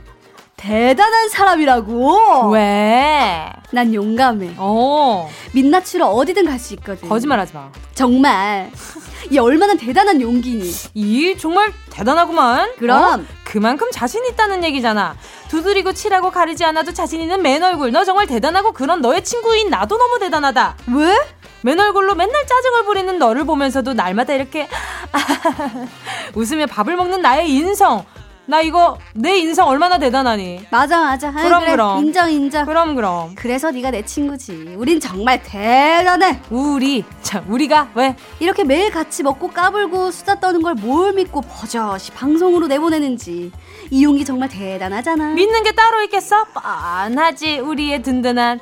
[0.58, 2.50] 대단한 사람이라고.
[2.52, 3.50] 왜?
[3.72, 4.56] 난 용감해.
[4.58, 5.30] 어.
[5.54, 7.08] 민낯으로 어디든 갈 수 있거든.
[7.08, 7.72] 거짓말하지 마.
[7.96, 8.70] 정말.
[9.30, 10.72] 이 얼마나 대단한 용기니?
[10.94, 12.72] 이 정말 대단하구만.
[12.78, 13.26] 그럼 어?
[13.44, 15.16] 그만큼 자신 있다는 얘기잖아.
[15.50, 17.92] 두드리고 칠하고 가리지 않아도 자신 있는 맨 얼굴.
[17.92, 20.78] 너 정말 대단하고 그런 너의 친구인 나도 너무 대단하다.
[20.96, 21.16] 왜?
[21.62, 24.68] 맨 얼굴로 맨날 짜증을 부리는 너를 보면서도 날마다 이렇게
[26.36, 28.06] 웃으며 밥을 먹는 나의 인성.
[28.50, 30.66] 나 이거 내 인성 얼마나 대단하니?
[30.72, 31.32] 맞아 맞아.
[31.32, 31.72] 그럼 그래.
[31.74, 32.04] 그럼.
[32.04, 32.66] 인정 인정.
[32.66, 33.36] 그럼 그럼.
[33.36, 34.74] 그래서 네가 내 친구지.
[34.76, 36.40] 우린 정말 대단해.
[36.50, 42.12] 우리 자 우리가 왜 이렇게 매일 같이 먹고 까불고 수다 떠는 걸 뭘 믿고 버젓이
[42.12, 43.52] 방송으로 내보내는지
[43.92, 45.34] 이 용기 정말 대단하잖아.
[45.34, 46.46] 믿는 게 따로 있겠어?
[46.46, 48.60] 뻔하지 우리의 든든한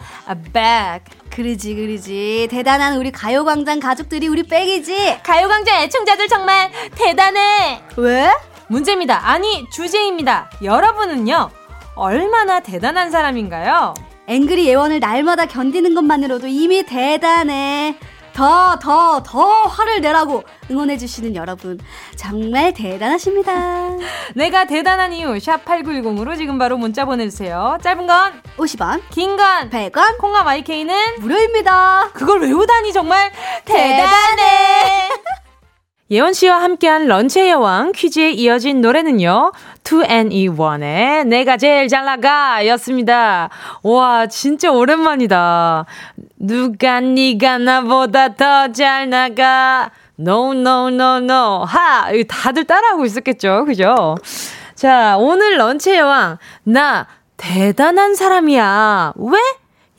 [0.52, 1.02] 백.
[1.30, 8.32] 그러지 그러지 대단한 우리 가요광장 가족들이 우리 백이지 가요광장 애청자들 정말 대단해 왜?
[8.68, 9.30] 문제입니다.
[9.30, 10.50] 아니, 주제입니다.
[10.64, 11.50] 여러분은요,
[11.96, 13.94] 얼마나 대단한 사람인가요?
[14.28, 17.98] 앵그리 예원을 날마다 견디는 것만으로도 이미 대단해.
[18.34, 21.80] 더, 더, 더 화를 내라고 응원해주시는 여러분.
[22.16, 23.90] 정말 대단하십니다.
[24.36, 27.80] 내가 대단한 이유, 샵8910으로 지금 바로 문자 보내주세요.
[27.82, 32.10] 짧은 건 50원, 긴 건 100원, 콩과 마이케이는 무료입니다.
[32.14, 33.32] 그걸 외우다니 정말
[33.66, 33.98] 대단해.
[33.98, 35.10] 대단해.
[36.10, 39.52] 예원 씨와 함께한 런치의 여왕 퀴즈에 이어진 노래는요.
[39.84, 43.50] 2NE1의 내가 제일 잘 나가 였습니다.
[43.84, 45.86] 와, 진짜 오랜만이다.
[46.38, 49.92] 누가 네가 나보다 더 잘 나가.
[50.18, 51.64] No, no, no, no.
[51.66, 52.10] 하!
[52.28, 53.66] 다들 따라하고 있었겠죠.
[53.66, 54.16] 그죠?
[54.76, 56.38] 자, 오늘 런치의 여왕.
[56.64, 59.14] 나 대단한 사람이야.
[59.18, 59.40] 왜?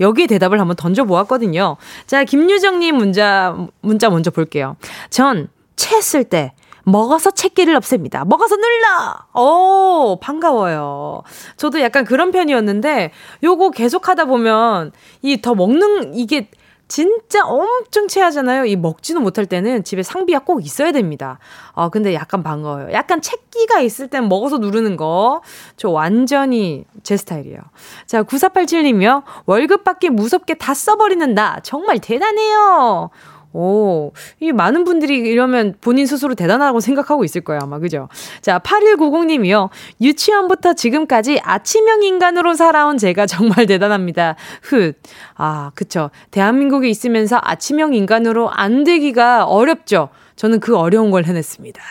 [0.01, 1.77] 여기에 대답을 한번 던져보았거든요.
[2.07, 4.77] 자, 김유정님 문자, 문자 먼저 볼게요.
[5.11, 6.53] 전 채쓸 때
[6.85, 8.25] 먹어서 채기를 없앱니다.
[8.25, 9.43] 먹어서 눌러!
[9.43, 11.23] 오, 반가워요.
[11.57, 13.13] 저도 약간 그런 편이었는데,
[13.43, 16.51] 요거 계속 하다 보면, 이 더 먹는, 이게
[16.89, 18.65] 진짜 엄청 체하잖아요.
[18.65, 21.39] 이 먹지도 못할 때는 집에 상비가 꼭 있어야 됩니다.
[21.73, 22.91] 어, 근데 약간 반가워요.
[22.95, 25.43] 약간 채기가 있을 땐 먹어서 누르는 거.
[25.77, 27.61] 저 완전히 제 스타일이에요.
[28.07, 29.23] 자, 9487님이요.
[29.45, 31.61] 월급 받기 무섭게 다 써버리는 나.
[31.63, 33.11] 정말 대단해요.
[33.53, 37.79] 오, 이 많은 분들이 이러면 본인 스스로 대단하다고 생각하고 있을 거예요, 아마.
[37.79, 38.09] 그죠?
[38.41, 39.71] 자, 8190님이요.
[40.01, 44.37] 유치원부터 지금까지 아침형 인간으로 살아온 제가 정말 대단합니다.
[44.63, 44.93] 훗.
[45.35, 46.11] 아, 그쵸.
[46.31, 50.11] 대한민국에 있으면서 아침형 인간으로 안 되기가 어렵죠.
[50.39, 51.83] 저는 그 어려운 걸 해냈습니다.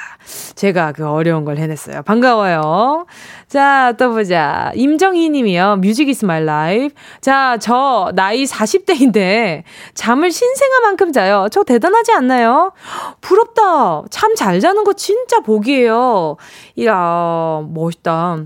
[0.56, 2.02] 제가 그 어려운 걸 해냈어요.
[2.04, 3.06] 반가워요.
[3.50, 4.72] 자, 또 보자.
[4.74, 5.78] 임정희 님이요.
[5.82, 6.96] Music is my life.
[7.20, 11.48] 자, 저 나이 40대인데 잠을 신생아만큼 자요.
[11.52, 12.72] 저 대단하지 않나요?
[13.22, 14.04] 부럽다.
[14.10, 16.38] 참 잘 자는 거 진짜 복이에요.
[16.76, 18.38] 이야, 멋있다.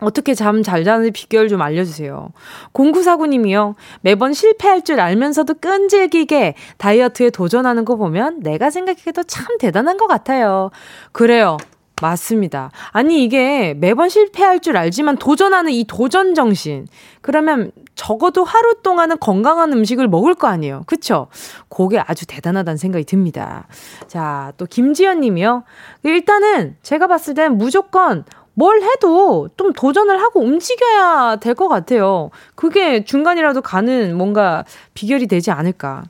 [0.00, 2.30] 어떻게 잠 잘 자는 비결 좀 알려주세요.
[2.72, 3.74] 0949님이요.
[4.00, 10.70] 매번 실패할 줄 알면서도 끈질기게 다이어트에 도전하는 거 보면 내가 생각해도 참 대단한 것 같아요.
[11.12, 11.56] 그래요.
[12.02, 12.70] 맞습니다.
[12.90, 16.86] 아니, 이게 매번 실패할 줄 알지만 도전하는 이 도전 정신.
[17.22, 20.82] 그러면 적어도 하루 동안은 건강한 음식을 먹을 거 아니에요.
[20.86, 21.28] 그쵸?
[21.70, 23.66] 그게 아주 대단하다는 생각이 듭니다.
[24.06, 25.64] 자, 또 김지연 님이요.
[26.02, 28.24] 일단은 제가 봤을 땐 무조건
[28.58, 32.30] 뭘 해도 좀 도전을 하고 움직여야 될 것 같아요.
[32.54, 34.64] 그게 중간이라도 가는 뭔가
[34.94, 36.04] 비결이 되지 않을까.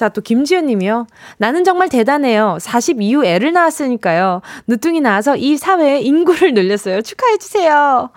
[0.00, 1.06] 자, 또 김지연 님이요.
[1.36, 2.56] 나는 정말 대단해요.
[2.58, 4.40] 40 이후 애를 낳았으니까요.
[4.66, 7.02] 늦둥이 나와서 이 사회의 인구를 늘렸어요.
[7.02, 8.08] 축하해주세요.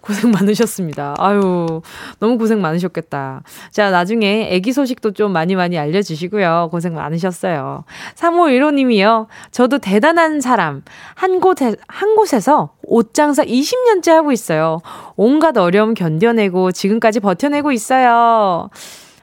[0.00, 1.16] 고생 많으셨습니다.
[1.18, 1.82] 아유,
[2.20, 3.42] 너무 고생 많으셨겠다.
[3.72, 6.68] 자, 나중에 애기 소식도 좀 많이 많이 알려주시고요.
[6.70, 7.82] 고생 많으셨어요.
[8.14, 9.26] 3515 님이요.
[9.50, 10.84] 저도 대단한 사람.
[11.16, 14.80] 한 곳에, 한 곳에서 옷 장사 20년째 하고 있어요.
[15.16, 18.70] 온갖 어려움 견뎌내고 지금까지 버텨내고 있어요.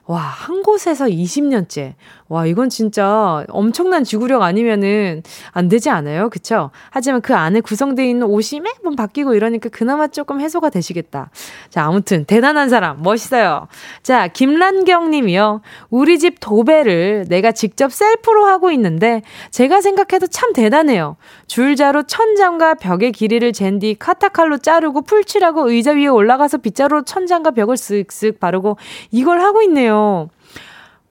[0.09, 1.93] 와, 한 곳에서 20년째.
[2.29, 6.29] 와, 이건 진짜 엄청난 지구력 아니면은 안 되지 않아요?
[6.29, 6.69] 그쵸?
[6.91, 11.31] 하지만 그 안에 구성되어 있는 옷이 매번 바뀌고 이러니까 그나마 조금 해소가 되시겠다.
[11.69, 13.67] 자, 아무튼 대단한 사람, 멋있어요.
[14.03, 15.61] 자, 김란경 님이요.
[15.89, 21.17] 우리 집 도배를 내가 직접 셀프로 하고 있는데 제가 생각해도 참 대단해요.
[21.47, 27.75] 줄자로 천장과 벽의 길이를 잰 뒤 카타칼로 자르고 풀칠하고 의자 위에 올라가서 빗자루로 천장과 벽을
[27.75, 28.77] 쓱쓱 바르고
[29.11, 30.29] 이걸 하고 있네요.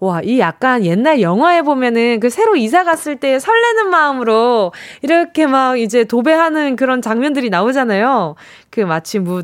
[0.00, 5.78] 와, 이 약간 옛날 영화에 보면은 그 새로 이사 갔을 때 설레는 마음으로 이렇게 막
[5.78, 8.36] 이제 도배하는 그런 장면들이 나오잖아요.
[8.70, 9.42] 그 마치 뭐,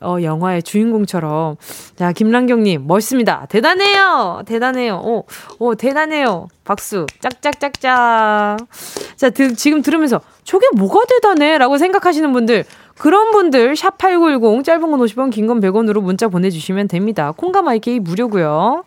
[0.00, 1.54] 어, 영화의 주인공처럼.
[1.94, 3.46] 자, 김란경님, 멋있습니다.
[3.48, 4.42] 대단해요!
[4.44, 4.96] 대단해요.
[5.04, 5.24] 오,
[5.60, 6.48] 오, 대단해요.
[6.64, 7.06] 박수.
[7.20, 8.58] 짝짝짝짝.
[9.14, 11.58] 자, 드, 지금 들으면서, 저게 뭐가 대단해?
[11.58, 12.64] 라고 생각하시는 분들,
[12.98, 17.32] 그런 분들, 샵8910, 짧은 건 50원, 긴 건 100원으로 문자 보내주시면 됩니다.
[17.68, 18.82] IK 무료고요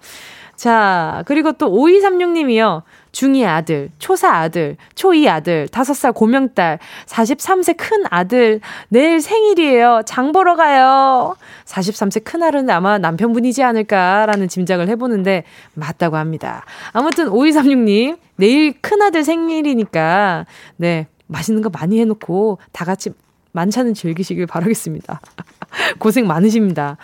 [0.56, 2.84] 자, 그리고 또 5236님이요.
[3.12, 10.02] 중2 아들, 초4 아들, 초2 아들, 5살 고명딸, 43세 큰 아들, 내일 생일이에요.
[10.06, 11.36] 장 보러 가요.
[11.66, 16.66] 43세 큰 아들은 아마 남편분이지 않을까라는 짐작을 해보는데 맞다고 합니다.
[16.92, 23.12] 아무튼 5236님, 내일 큰 아들 생일이니까, 네, 맛있는 거 많이 해놓고 다 같이
[23.54, 25.22] 만찬은 즐기시길 바라겠습니다.
[26.00, 26.98] 고생 많으십니다.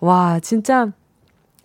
[0.00, 0.88] 와, 진짜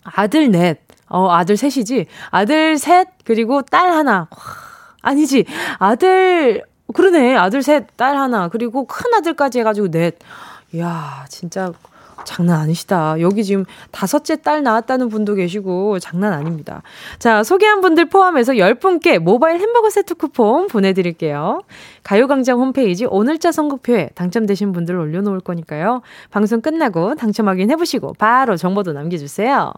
[0.03, 2.05] 아들 넷, 어, 아들 셋이지.
[2.31, 4.27] 아들 셋, 그리고 딸 하나.
[5.01, 5.45] 아니지.
[5.79, 6.63] 아들,
[6.93, 7.35] 그러네.
[7.35, 8.47] 아들 셋, 딸 하나.
[8.47, 10.17] 그리고 큰 아들까지 해가지고 넷.
[10.73, 11.71] 이야, 진짜
[12.25, 13.19] 장난 아니시다.
[13.19, 16.81] 여기 지금 다섯째 딸 낳았다는 분도 계시고 장난 아닙니다.
[17.19, 21.61] 자, 소개한 분들 포함해서 10분께 모바일 햄버거 세트 쿠폰 보내드릴게요.
[22.03, 26.01] 가요광장 홈페이지 오늘자 선곡표에 당첨되신 분들 올려놓을 거니까요.
[26.31, 29.73] 방송 끝나고 당첨 확인해보시고 바로 정보도 남겨주세요.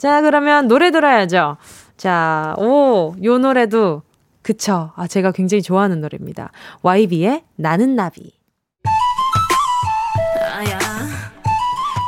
[0.00, 1.58] 자, 그러면 노래 들어야죠.
[1.98, 4.00] 자, 오, 요 노래도
[4.40, 4.92] 그쵸.
[4.96, 6.50] 아, 제가 굉장히 좋아하는 노래입니다.
[6.80, 8.32] YB의 나는 나비.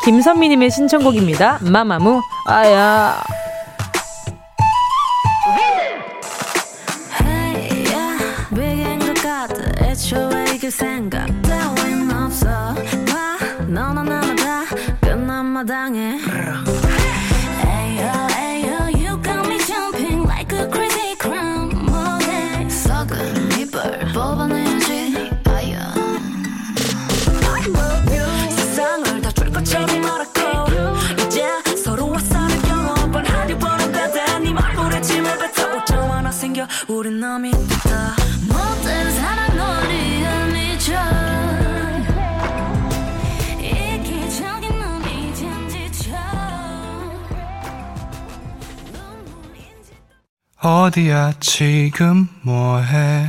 [0.04, 1.58] 김선미님의 신청곡입니다.
[1.70, 3.22] 마마무, 아야.
[10.70, 14.64] 생각 따윈 없어 봐 너나 나나 다
[15.02, 16.18] 끝난 마당에
[50.60, 53.28] 어디야 지금 뭐해?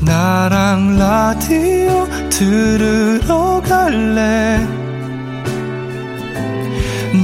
[0.00, 4.58] 나랑 라디오 들으러 갈래?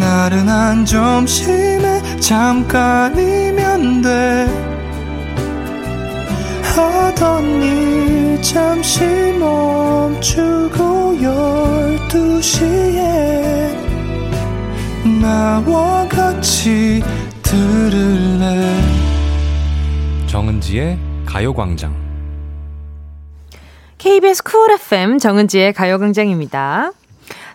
[0.01, 4.68] 나른한 점심에 잠깐이면 돼
[6.77, 9.01] 하던 일 잠시
[9.39, 13.75] 멈추고 열두 시에
[15.21, 17.03] 나와 같이
[17.43, 18.81] 들을래
[20.27, 21.95] 정은지의 가요광장
[23.99, 26.93] KBS 쿨 FM 정은지의 가요광장입니다.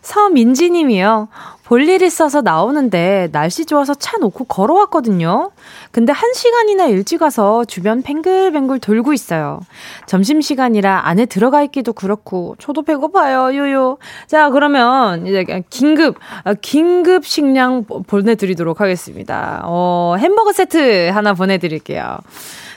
[0.02, 1.30] 서민지 님이요.
[1.65, 5.52] 볼일 있어서 나오는데 날씨 좋아서 차 놓고 걸어왔거든요.
[5.91, 9.62] 근데 한 시간이나 일찍 와서 주변 뱅글뱅글 돌고 있어요.
[10.06, 13.97] 점심시간이라 안에 들어가 있기도 그렇고, 저도 배고파요, 요요.
[14.28, 19.62] 자, 그러면 이제 긴급, 아, 긴급 식량 보내드리도록 하겠습니다.
[19.63, 22.17] 어, 햄버거 세트 하나 보내드릴게요.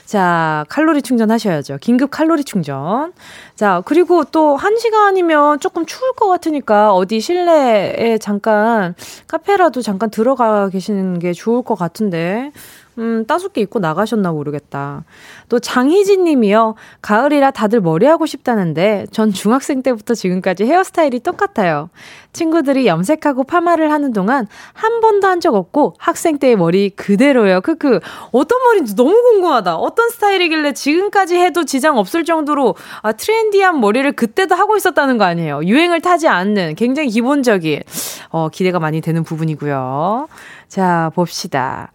[0.07, 1.79] 자, 칼로리 충전하셔야죠.
[1.81, 3.11] 긴급 칼로리 충전.
[3.55, 8.95] 자, 그리고 또 한 시간이면 조금 추울 것 같으니까 어디 실내에 잠깐
[9.27, 12.51] 카페라도 잠깐 들어가 계시는 게 좋을 것 같은데.
[12.99, 15.03] 음, 따숩게 입고 나가셨나 모르겠다.
[15.49, 16.75] 또 장희진 님이요.
[17.01, 21.89] 가을이라 다들 머리하고 싶다는데 전 중학생 때부터 지금까지 헤어스타일이 똑같아요.
[22.33, 27.61] 친구들이 염색하고 파마를 하는 동안 한 번도 한 적 없고 학생 때의 머리 그대로요.
[27.61, 27.99] 크크.
[28.31, 29.75] 어떤 머리인지 너무 궁금하다.
[29.75, 35.61] 어떤 스타일이길래 지금까지 해도 지장 없을 정도로 아, 트렌디한 머리를 그때도 하고 있었다는 거 아니에요.
[35.63, 37.81] 유행을 타지 않는 굉장히 기본적인
[38.29, 40.27] 어, 기대가 많이 되는 부분이고요.
[40.67, 41.91] 자, 봅시다.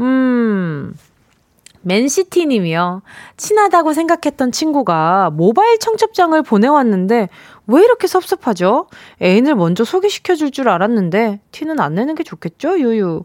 [0.00, 0.94] 음.
[1.82, 3.02] 맨시티 님이요.
[3.36, 7.28] 친하다고 생각했던 친구가 모바일 청첩장을 보내왔는데
[7.66, 8.86] 왜 이렇게 섭섭하죠?
[9.22, 12.80] 애인을 먼저 소개시켜 줄 줄 알았는데 티는 안 내는 게 좋겠죠?
[12.80, 13.22] 유유.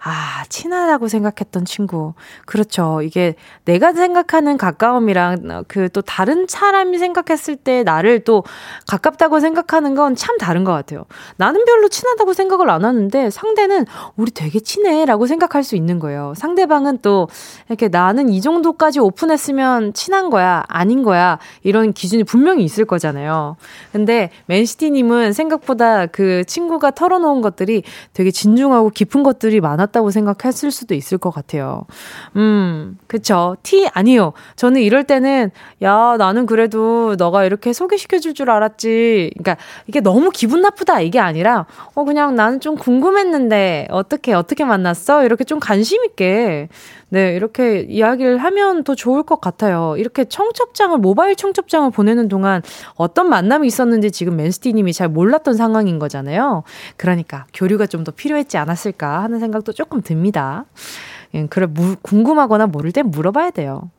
[0.00, 2.14] 아, 친하다고 생각했던 친구.
[2.46, 3.00] 그렇죠.
[3.02, 8.44] 이게 내가 생각하는 가까움이랑 그 또 다른 사람이 생각했을 때 나를 또
[8.86, 11.04] 가깝다고 생각하는 건 참 다른 것 같아요.
[11.36, 16.34] 나는 별로 친하다고 생각을 안 하는데 상대는 우리 되게 친해 라고 생각할 수 있는 거예요.
[16.36, 17.28] 상대방은 또
[17.68, 23.56] 이렇게 나는 이 정도까지 오픈했으면 친한 거야, 아닌 거야, 이런 기준이 분명히 있을 거잖아요.
[23.92, 31.18] 근데 맨시티님은 생각보다 그 친구가 털어놓은 것들이 되게 진중하고 깊은 것들이 많았다고 생각했을 수도 있을
[31.18, 31.84] 것 같아요.
[32.36, 33.56] 음, 그쵸.
[33.62, 34.32] 티, 아니요.
[34.56, 35.50] 저는 이럴 때는,
[35.82, 39.32] 야, 나는 그래도 너가 이렇게 소개시켜줄 줄 알았지.
[39.36, 45.24] 그러니까 이게 너무 기분 나쁘다 이게 아니라, 어, 그냥 나는 좀 궁금했는데, 어떻게, 어떻게 만났어?
[45.24, 46.68] 이렇게 좀 관심있게
[47.10, 49.94] 네, 이렇게 이야기를 하면 더 좋을 것 같아요.
[49.96, 52.62] 이렇게 청첩장을, 모바일 청첩장을 보내는 동안
[52.96, 56.64] 어떤 만남이 있었는지 지금 맨스티 님이 잘 몰랐던 상황인 거잖아요.
[56.96, 60.64] 그러니까 교류가 좀 더 필요했지 않았을까 하는 생각도 조금 듭니다.
[61.34, 63.90] 예, 그래, 무, 궁금하거나 모를 땐 물어봐야 돼요.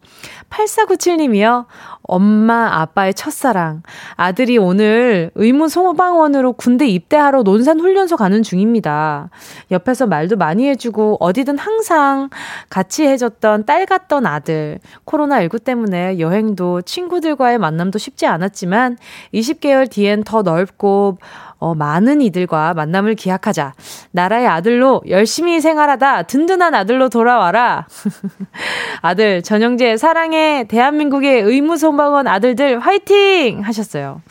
[0.49, 1.65] 8497님이요.
[2.01, 3.83] 엄마, 아빠의 첫사랑.
[4.15, 9.29] 아들이 오늘 의무 소방원으로 군대 입대하러 논산 훈련소 가는 중입니다.
[9.69, 12.29] 옆에서 말도 많이 해주고 어디든 항상
[12.69, 14.79] 같이 해줬던 딸 같던 아들.
[15.05, 18.97] 코로나19 때문에 여행도 친구들과의 만남도 쉽지 않았지만
[19.33, 21.19] 20개월 뒤엔 더 넓고
[21.59, 23.73] 어, 많은 이들과 만남을 기약하자.
[24.11, 27.85] 나라의 아들로 열심히 생활하다 든든한 아들로 돌아와라.
[29.01, 34.21] 아들 전영재 사랑해 대한민국의 의무소방원 아들들 화이팅 하셨어요.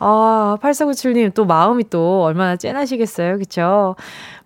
[0.00, 3.38] 아, 8497님 또 마음이 또 얼마나 짠하시겠어요.
[3.38, 3.96] 그쵸?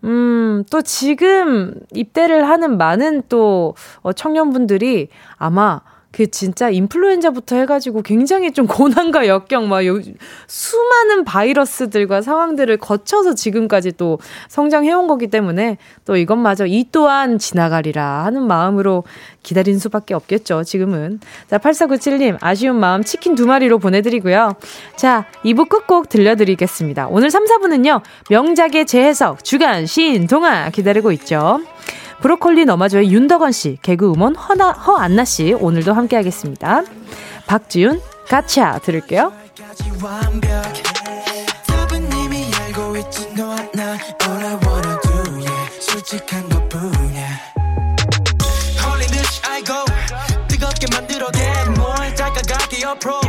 [0.05, 5.81] 음, 또 지금 입대를 하는 많은 또 어, 청년분들이 아마
[6.13, 9.99] 그 진짜 인플루엔자부터 해가지고 굉장히 좀 고난과 역경, 막 요,
[10.47, 18.47] 수많은 바이러스들과 상황들을 거쳐서 지금까지 또 성장해온 거기 때문에 또 이것마저 이 또한 지나가리라 하는
[18.47, 19.05] 마음으로
[19.43, 21.21] 기다린 수밖에 없겠죠, 지금은.
[21.49, 24.55] 자, 8497님, 아쉬운 마음 치킨 두 마리로 보내드리고요.
[24.97, 27.09] 자, 2부 끝곡 들려드리겠습니다.
[27.09, 31.61] 오늘 3, 4부는요, 명작의 재해석, 주간, 시인, 동화 기다리고 있죠.
[32.23, 36.85] 브로콜리 너마저의 윤덕원 씨, 개그우먼 허나, 허안나 씨 오늘도 함께 하겠습니다.
[37.47, 39.33] 박지윤, 가차 들을게요.
[53.01, 53.22] 준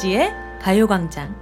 [0.00, 0.32] 정은지의
[0.62, 1.34] 가요광장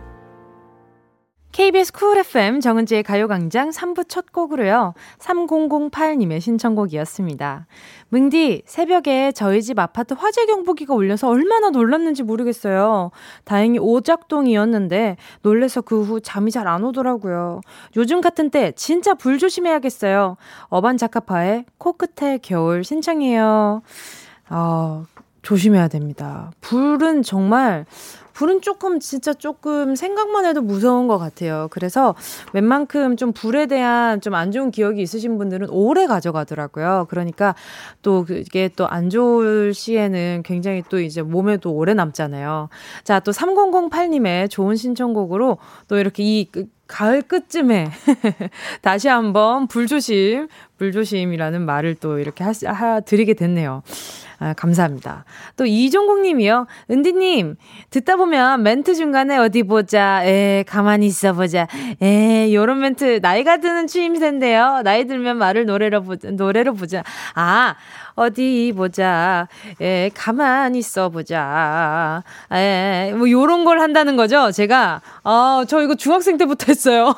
[1.53, 4.95] KBS 쿨 FM 정은지의 가요광장 3부 첫 곡으로요.
[5.19, 7.67] 3008님의 신청곡이었습니다.
[8.09, 13.13] 뭉디, 새벽에 저희 집 아파트 화재 경보기가 울려서 얼마나 놀랐는지 모르겠어요.
[13.45, 17.61] 다행히 오작동이었는데 놀래서 그 후 잠이 잘 안 오더라고요.
[17.97, 20.37] 요즘 같은 때 진짜 불 조심해야겠어요.
[20.69, 23.83] 어반자카파의 코끝의 겨울 신청해요.
[24.49, 25.05] 아,
[25.43, 26.51] 조심해야 됩니다.
[26.61, 27.87] 불은 정말
[28.39, 31.67] 불은 조금 진짜 조금 생각만 해도 무서운 것 같아요.
[31.73, 32.15] 그래서
[32.53, 37.07] 웬만큼 좀 불에 대한 좀 안 좋은 기억이 있으신 분들은 오래 가져가더라고요.
[37.11, 37.57] 그러니까
[38.03, 42.69] 또 그게 또 안 좋을 시에는 굉장히 또 이제 몸에도 오래 남잖아요.
[43.03, 45.59] 자, 또 3008님의 좋은 신청곡으로
[45.89, 47.91] 또 이렇게 이그 가을 끝쯤에
[48.83, 53.83] 다시 한번 불조심, 불조심이라는 말을 또 이렇게 하, 하 드리게 됐네요.
[54.41, 55.25] 아, 감사합니다.
[55.57, 56.67] 또 이종국 님이요.
[56.91, 57.57] 은디님,
[57.91, 60.25] 듣다 보면 멘트 중간에 어디 보자.
[60.25, 61.67] 에, 가만히 있어 보자.
[62.01, 64.83] 에, 요런 멘트 나이가 드는 추임새인데요.
[64.85, 66.31] 나이 들면 말을 노래로 보자.
[66.31, 67.03] 노래로 보자.
[67.35, 67.75] 아,
[68.19, 69.47] 어디 보자.
[69.81, 72.25] 에, 가만히 있어 보자.
[72.53, 74.51] 에, 뭐 요런 걸 한다는 거죠.
[74.51, 77.15] 제가 어, 저 이거 중학생 때부터 했어요.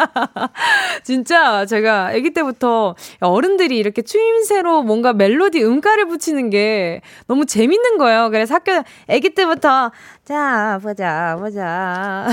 [1.04, 8.30] 진짜 제가 아기 때부터 어른들이 이렇게 추임새로 뭔가 멜로디 음가를 붙이는 게 너무 재밌는 거예요.
[8.30, 8.72] 그래서 학교
[9.10, 9.92] 아기 때부터
[10.24, 12.28] 자, 보자, 보자.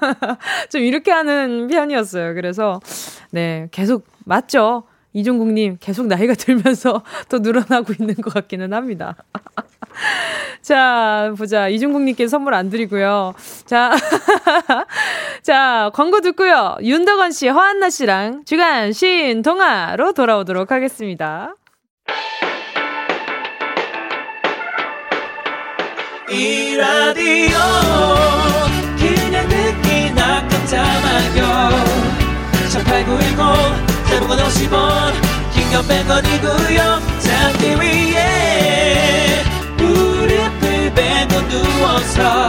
[0.72, 2.32] 좀 이렇게 하는 편이었어요.
[2.32, 2.80] 그래서
[3.30, 4.84] 네, 계속 맞죠.
[5.16, 9.16] 이종국님 계속 나이가 들면서 더 늘어나고 있는 것 같기는 합니다.
[10.60, 11.68] 자, 보자.
[11.68, 13.34] 이종국님께 선물 안 드리고요.
[13.64, 13.92] 자,
[15.42, 16.76] 자, 광고 듣고요.
[16.82, 21.54] 윤덕원 씨, 허한나 씨랑 주간 신 동화로 돌아오도록 하겠습니다.
[26.28, 27.56] 이 라디오
[28.98, 31.70] 그냥 듣기 나 깜짝마요
[32.70, 35.12] 18910 대목원 50원
[35.52, 37.20] 긴건 100원이고요.
[37.20, 39.42] 잠기 위에
[39.76, 42.48] 무릎을 베고 누워서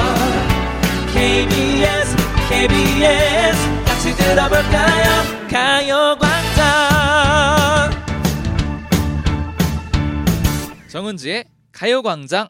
[1.14, 2.16] KBS
[2.50, 5.24] KBS 같이 들어볼까요?
[5.52, 6.68] 가요광장.
[10.88, 12.48] 정은지의 가요광장.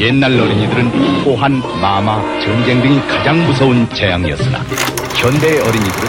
[0.00, 4.58] 옛날 어린이들은 호환, 마마, 전쟁 등이 가장 무서운 재앙이었으나
[5.14, 6.08] 현대의 어린이들은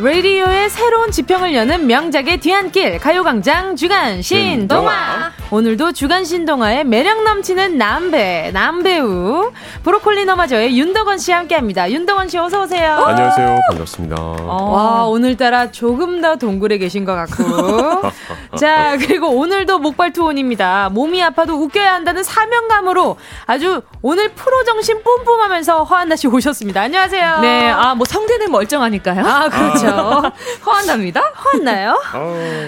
[0.00, 8.50] 라디오의 새로운 지평을 여는 명작의 뒤안길 가요광장 주간 신동화 오늘도 주간 신동화의 매력 넘치는 남배
[8.52, 9.52] 남배우
[9.84, 11.92] 브로콜리 너마저의 윤덕원 씨 함께합니다.
[11.92, 12.94] 윤덕원 씨 어서 오세요.
[13.06, 13.58] 안녕하세요.
[13.70, 14.16] 반갑습니다.
[14.20, 18.10] 어, 와 오늘따라 조금 더 동굴에 계신 것 같고
[18.58, 20.88] 자 그리고 오늘도 목발 투혼입니다.
[20.90, 23.16] 몸이 아파도 웃겨야 한다는 사명감으로
[23.46, 26.80] 아주 오늘 프로 정신 뿜뿜하면서 허한나 씨 오셨습니다.
[26.80, 27.40] 안녕하세요.
[27.42, 29.24] 네, 아뭐 성대는 멀쩡하니까요.
[29.24, 29.83] 아 그렇죠.
[30.66, 31.20] 허한납니다.
[31.20, 32.00] 허한나요?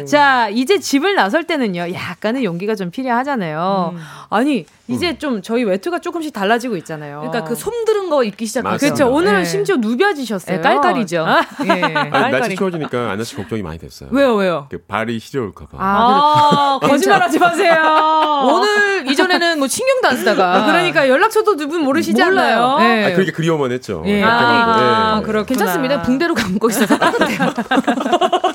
[0.07, 3.93] 자 이제 집을 나설 때는요 약간의 용기가 좀 필요하잖아요.
[3.95, 4.01] 음.
[4.31, 5.19] 아니 이제 음.
[5.19, 7.21] 좀 저희 외투가 조금씩 달라지고 있잖아요.
[7.21, 8.79] 그러니까 그 솜들은 거 입기 시작했어요.
[8.79, 9.11] 그렇죠.
[9.13, 9.45] 오늘은 네.
[9.45, 10.57] 심지어 누벼지셨어요.
[10.59, 11.25] 네, 깔깔이죠.
[11.27, 11.71] 아, 예.
[12.13, 14.11] 아니, 날씨 추워지니까 안나 씨 걱정이 많이 됐어요.
[14.13, 14.69] 왜요, 왜요?
[14.71, 15.79] 그 발이 시려울까 봐.
[15.79, 17.75] 아, 아 거짓말하지 마세요.
[18.47, 20.55] 오늘 이전에는 뭐 신경도 안 쓰다가.
[20.55, 22.79] 아, 그러니까 연락처도 두분 모르시지 않나요?
[22.79, 23.07] 네.
[23.07, 24.05] 아, 그렇게 그리워만 했죠.
[24.07, 24.23] 예.
[24.23, 25.27] 아, 네.
[25.27, 26.03] 그렇 괜찮습니다.
[26.03, 28.41] 붕대로 감고 있어 서 따뜻해요.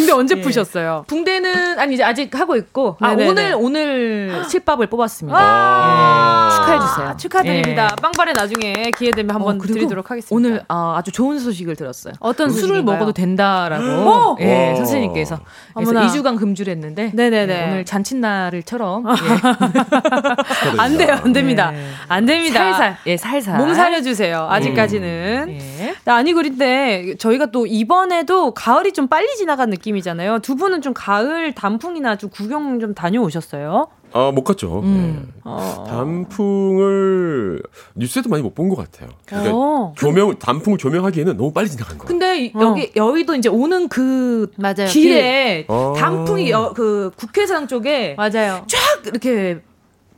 [0.00, 0.40] 붕대 언제 예.
[0.40, 1.04] 푸셨어요?
[1.06, 5.38] 붕대는 아니 이제 아직 하고 있고 아, 오늘 오늘 실밥을 뽑았습니다.
[5.38, 6.56] 아~ 예.
[6.56, 7.16] 축하해 주세요.
[7.18, 7.84] 축하드립니다.
[7.90, 8.00] 예.
[8.00, 10.34] 빵발에 나중에 기회 되면 한번 어, 드리도록 하겠습니다.
[10.34, 12.14] 오늘 어, 아주 좋은 소식을 들었어요.
[12.20, 12.96] 어떤 술을 소식인가요?
[12.96, 15.40] 먹어도 된다라고 예, 선생님께서
[15.74, 16.06] 그래서 어머나.
[16.06, 17.52] 2주간 금주를 했는데 네네네.
[17.52, 20.80] 예, 오늘 잔칫날을처럼 예.
[20.80, 21.72] 안 돼요, 안 됩니다.
[21.74, 21.86] 예.
[22.08, 22.58] 안 됩니다.
[22.60, 24.48] 살살 예 살살 몸 살려주세요.
[24.50, 25.94] 아직까지는 음.
[26.06, 30.38] 아니 그런데 저희가 또 이번에도 가을이 좀 빨리 지나간 느낌 이잖아요.
[30.40, 33.88] 두 분은 좀 가을 단풍이나 좀 구경 좀 다녀오셨어요?
[34.12, 34.80] 아, 못 갔죠.
[34.80, 35.28] 음.
[35.34, 35.40] 네.
[35.44, 35.84] 어.
[35.88, 37.62] 단풍을
[37.94, 39.08] 뉴스에도 많이 못 본 것 같아요.
[39.24, 39.94] 그러니까 어.
[39.96, 42.08] 조명 단풍을 조명하기에는 너무 빨리 지나간 거예요.
[42.08, 42.60] 근데 어.
[42.60, 44.86] 여기 여의도 이제 오는 그 맞아요.
[44.88, 45.66] 길에 길.
[45.96, 48.64] 단풍이 여, 그 국회의사당 쪽에 맞아요.
[48.66, 49.60] 쫙 이렇게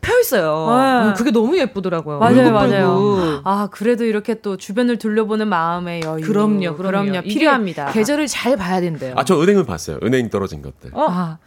[0.03, 0.67] 펴 있어요.
[0.69, 1.09] 네.
[1.09, 2.19] 음, 그게 너무 예쁘더라고요.
[2.19, 3.41] 맞아요, 맞아요.
[3.45, 6.23] 아 그래도 이렇게 또 주변을 둘러보는 마음의 여유.
[6.27, 7.07] 그럼요, 그럼요.
[7.13, 7.23] 그럼요.
[7.23, 7.93] 필요합니다.
[7.93, 9.15] 계절을 잘 봐야 된대요.
[9.17, 9.99] 아 저 은행은 봤어요.
[10.03, 10.91] 은행 떨어진 것들.
[10.93, 11.07] 어?
[11.09, 11.39] 아.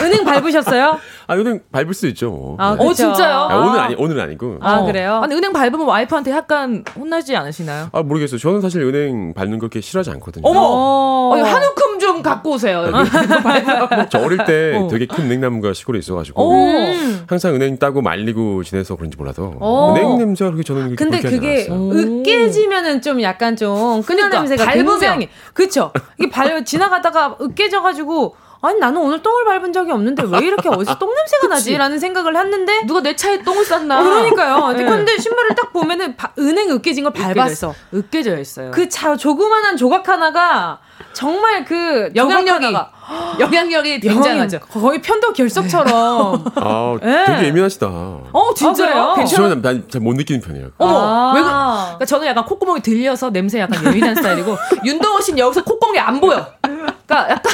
[0.00, 0.98] 은행 밟으셨어요?
[1.26, 2.30] 아 은행 밟을 수 있죠.
[2.30, 2.56] 뭐.
[2.60, 2.86] 아, 네.
[2.86, 3.34] 어 진짜요?
[3.36, 4.58] 아, 오늘 아니 오늘은 아니고.
[4.60, 4.84] 아 어.
[4.86, 5.20] 그래요?
[5.22, 7.88] 아니 은행 밟으면 와이프한테 약간 혼나지 않으시나요?
[7.92, 8.38] 아 모르겠어요.
[8.38, 10.46] 저는 사실 은행 밟는 거 그렇게 싫어하지 않거든요.
[10.48, 11.93] 어머, 어, 한 움큼 좀
[12.24, 12.84] 갖고 오세요.
[14.10, 14.88] 저 어릴 때 어.
[14.88, 17.24] 되게 큰 은행나무가 시골에 있어가지고 음.
[17.28, 19.92] 항상 은행 따고 말리고 지내서 그런지 몰라도 오.
[19.92, 25.92] 은행 냄새가 그렇게 저는 근데 그게 으깨지면은 좀 약간 좀 끈적 그러니까, 냄새가 굉장히 그쵸
[26.18, 28.36] 이게 발 지나가다가 으깨져가지고
[28.66, 32.86] 아니 나는 오늘 똥을 밟은 적이 없는데 왜 이렇게 어디서 똥 냄새가 나지?라는 생각을 했는데
[32.86, 34.00] 누가 내 차에 똥을 쌌나?
[34.00, 34.68] 어, 그러니까요.
[34.76, 34.84] 네.
[34.84, 37.74] 근데 신발을 딱 보면은 바, 은행 으깨진 걸 밟았어.
[37.92, 38.70] 으깨져 있어요.
[38.70, 40.78] 그 차 조그만한 조각 하나가
[41.12, 42.66] 정말 그 영향력이
[43.40, 44.60] 영향력이 굉장하죠.
[44.60, 46.44] 거의 편도 결석처럼.
[46.56, 47.24] 아, 네.
[47.26, 47.86] 되게 예민하시다.
[47.86, 49.14] 어, 진짜요?
[49.18, 50.68] 아, 저는 잘 못 느끼는 편이에요.
[50.78, 55.38] 어머, 아~ 왜 그, 그러니까 저는 약간 콧구멍이 들려서 냄새 약간 예민한 스타일이고 윤동호 씨는
[55.38, 56.46] 여기서 콧구멍이 안 보여.
[56.62, 57.52] 그러니까 약간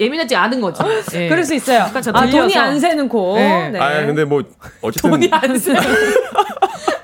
[0.00, 0.84] 예민하지 않은 거죠.
[1.12, 1.28] 네.
[1.28, 1.86] 그럴 수 있어요.
[2.12, 3.36] 아, 돈이 안 새는 코.
[3.36, 3.70] 네.
[3.70, 3.78] 네.
[3.80, 4.42] 아, 근데 뭐
[4.82, 5.74] 어쨌든 돈이 안 새.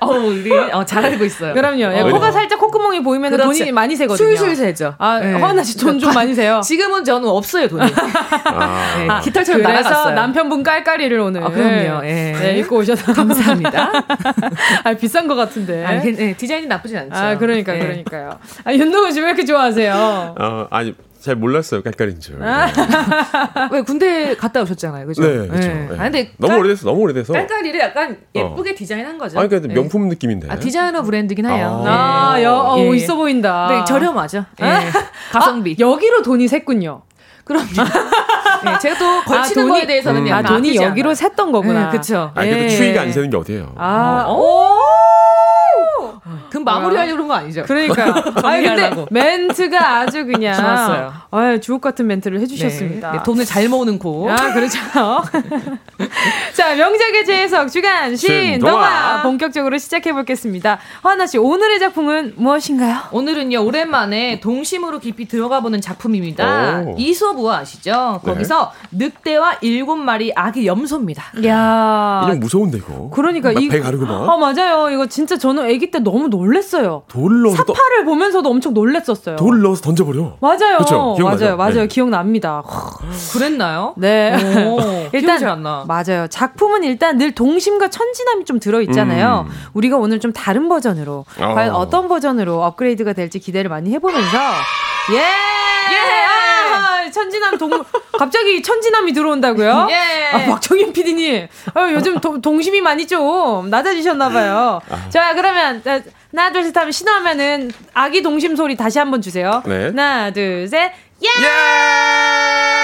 [0.01, 1.53] 어, 우리 어, 잘 알고 있어요.
[1.53, 1.85] 그럼요.
[1.85, 4.29] 어, 코가 살짝 콧구멍이 보이면 돈이 많이 새거든요.
[4.35, 4.95] 술술 새죠.
[4.97, 5.33] 아, 네.
[5.33, 6.59] 허나 씨 돈 좀 많이 세요.
[6.63, 7.83] 지금은 저는 없어요 돈이.
[8.45, 8.95] 아.
[8.97, 10.15] 네, 깃털처럼 날아갔어요.
[10.15, 11.43] 남편분 깔깔이를 오늘.
[11.43, 12.03] 아, 그럼요.
[12.05, 12.33] 예.
[12.33, 13.91] 네, 입고 오셔서 감사합니다.
[14.83, 15.85] 아, 비싼 것 같은데.
[15.85, 17.15] 아, 네, 디자인이 나쁘진 않죠.
[17.15, 18.39] 아, 그러니까, 그러니까요.
[18.63, 20.35] 아, 윤동훈 씨 왜 이렇게 좋아하세요?
[20.39, 22.41] 어, 아니 잘 몰랐어요 깔깔인 줄.
[22.41, 22.65] 아.
[22.65, 23.69] 네.
[23.71, 25.21] 왜 군대 갔다 오셨잖아요, 그죠?
[25.21, 25.67] 네, 그렇죠.
[25.67, 25.89] 네.
[25.97, 28.75] 아 근데 너무 오래돼서 너무 오래돼서 깔깔이를 약간 예쁘게 어.
[28.75, 29.39] 디자인한 거죠.
[29.39, 30.09] 아 그러니까 명품 네.
[30.09, 30.49] 느낌인데.
[30.49, 31.83] 아 디자이너 브랜드긴 해요.
[31.85, 32.41] 아, 네.
[32.41, 32.95] 아 여, 어, 예.
[32.97, 33.67] 있어 보인다.
[33.69, 34.45] 네, 저렴하죠.
[34.61, 34.65] 예.
[35.31, 35.77] 가성비.
[35.79, 37.01] 아, 여기로 돈이 샜군요.
[37.43, 37.67] 그럼요.
[38.65, 40.33] 네, 제가 또 걸치는 아, 돈이, 거에 대해서는 음.
[40.33, 41.85] 아, 돈이 여기로 샜던 거구나.
[41.85, 42.31] 네, 그렇죠.
[42.33, 43.73] 아, 그래도 추위가 안 새는 게 어디예요?
[43.75, 44.90] 아, 오.
[46.61, 47.63] 금 마무리하려고 그런 거 아니죠?
[47.63, 48.13] 그러니까요.
[48.43, 51.13] 아 근데 멘트가 아주 그냥 좋았어요.
[51.31, 53.11] 아, 주옥 같은 멘트를 해주셨습니다.
[53.11, 54.29] 네, 네, 돈을 잘 모으는 고.
[54.29, 54.79] 아 그렇죠.
[56.53, 60.79] 자 명작의 재해석 주간 신동화 본격적으로 시작해 보겠습니다.
[61.03, 62.97] 허나 씨 오늘의 작품은 무엇인가요?
[63.11, 66.85] 오늘은요 오랜만에 동심으로 깊이 들어가 보는 작품입니다.
[66.97, 68.21] 이소부아 아시죠?
[68.23, 68.31] 네.
[68.31, 69.05] 거기서 네.
[69.07, 71.23] 늑대와 일곱 마리 아기 염소입니다.
[71.45, 73.09] 야 이름 무서운데 이거.
[73.13, 74.29] 그러니까 이, 배 가르고 막.
[74.29, 74.89] 아 맞아요.
[74.89, 77.03] 이거 진짜 저는 아기 때 너무 놀 랬어요.
[77.07, 79.35] 돌 넣어서 사파를 보면서도 엄청 놀랬었어요.
[79.35, 80.37] 돌 넣어서 던져버려.
[80.39, 80.77] 맞아요.
[80.77, 81.15] 그렇죠.
[81.19, 81.57] 맞아요.
[81.57, 81.73] 맞아요.
[81.73, 81.87] 네.
[81.87, 82.63] 기억납니다.
[83.33, 83.93] 그랬나요?
[83.97, 84.35] 네.
[85.13, 85.85] 일단 안 나.
[85.87, 86.27] 맞아요.
[86.27, 89.45] 작품은 일단 늘 동심과 천진함이 좀 들어 있잖아요.
[89.47, 89.53] 음.
[89.73, 91.53] 우리가 오늘 좀 다른 버전으로 어.
[91.53, 94.37] 과연 어떤 버전으로 업그레이드가 될지 기대를 많이 해보면서
[95.13, 95.17] 예.
[95.17, 96.30] 예.
[97.11, 97.83] 아, 천진남 동
[98.17, 99.87] 갑자기 천진남이 들어온다고요?
[99.91, 100.25] 예.
[100.33, 101.47] 아, 박정인 PD님.
[101.73, 104.81] 아, 요즘 도, 동심이 많이 좀 낮아지셨나 봐요.
[104.89, 105.09] 아.
[105.09, 105.83] 자, 그러면
[106.33, 109.61] 하나 둘 셋 하면 신호하면은 아기 동심 소리 다시 한번 주세요.
[109.65, 109.85] 네.
[109.87, 110.93] 하나 둘 셋.
[111.23, 111.27] 예!
[111.27, 112.80] 예!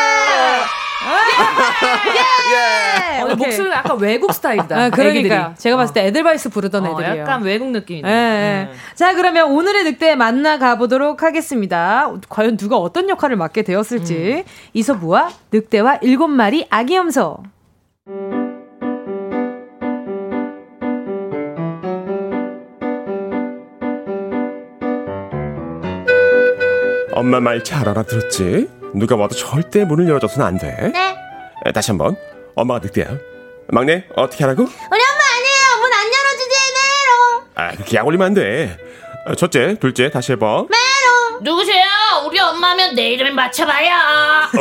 [2.52, 3.22] 예!
[3.22, 4.76] 어, 목소리가 약간 외국 스타일이다.
[4.78, 7.22] 아, 그러니까 제가 봤을 때 에델바이스 부르던 어, 애들이에요.
[7.22, 8.10] 약간 외국 느낌이네.
[8.10, 8.70] 예, 예.
[8.72, 8.78] 음.
[8.96, 12.12] 자, 그러면 오늘의 늑대 만나 가 보도록 하겠습니다.
[12.30, 14.44] 과연 누가 어떤 역할을 맡게 되었을지.
[14.46, 14.52] 음.
[14.74, 17.38] 이솝우화 늑대와 일곱 마리 아기 염소.
[27.14, 28.70] 엄마 말 잘 알아들었지?
[28.94, 30.92] 누가 와도 절대 문을 열어줘서는 안 돼.
[30.94, 31.72] 네.
[31.74, 32.16] 다시 한번.
[32.56, 33.06] 엄마가 늑대야.
[33.70, 34.64] 막내, 어떻게 하라고?
[34.64, 34.92] 우리 엄마
[35.36, 35.82] 아니에요.
[35.82, 37.44] 문 안 열어주세요.
[37.56, 38.78] 아, 그렇게 약 올리면 안 돼.
[39.28, 40.46] 어, 첫째, 둘째, 다시 해봐.
[40.46, 41.44] 메롱.
[41.44, 41.84] 누구세요?
[42.26, 43.92] 우리 엄마면 내 이름을 맞춰봐요.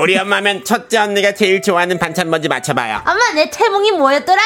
[0.01, 3.03] 우리 엄마면 첫째 언니가 제일 좋아하는 반찬 뭔지 맞춰봐요.
[3.07, 4.43] 엄마, 내 태몽이 뭐였더라요?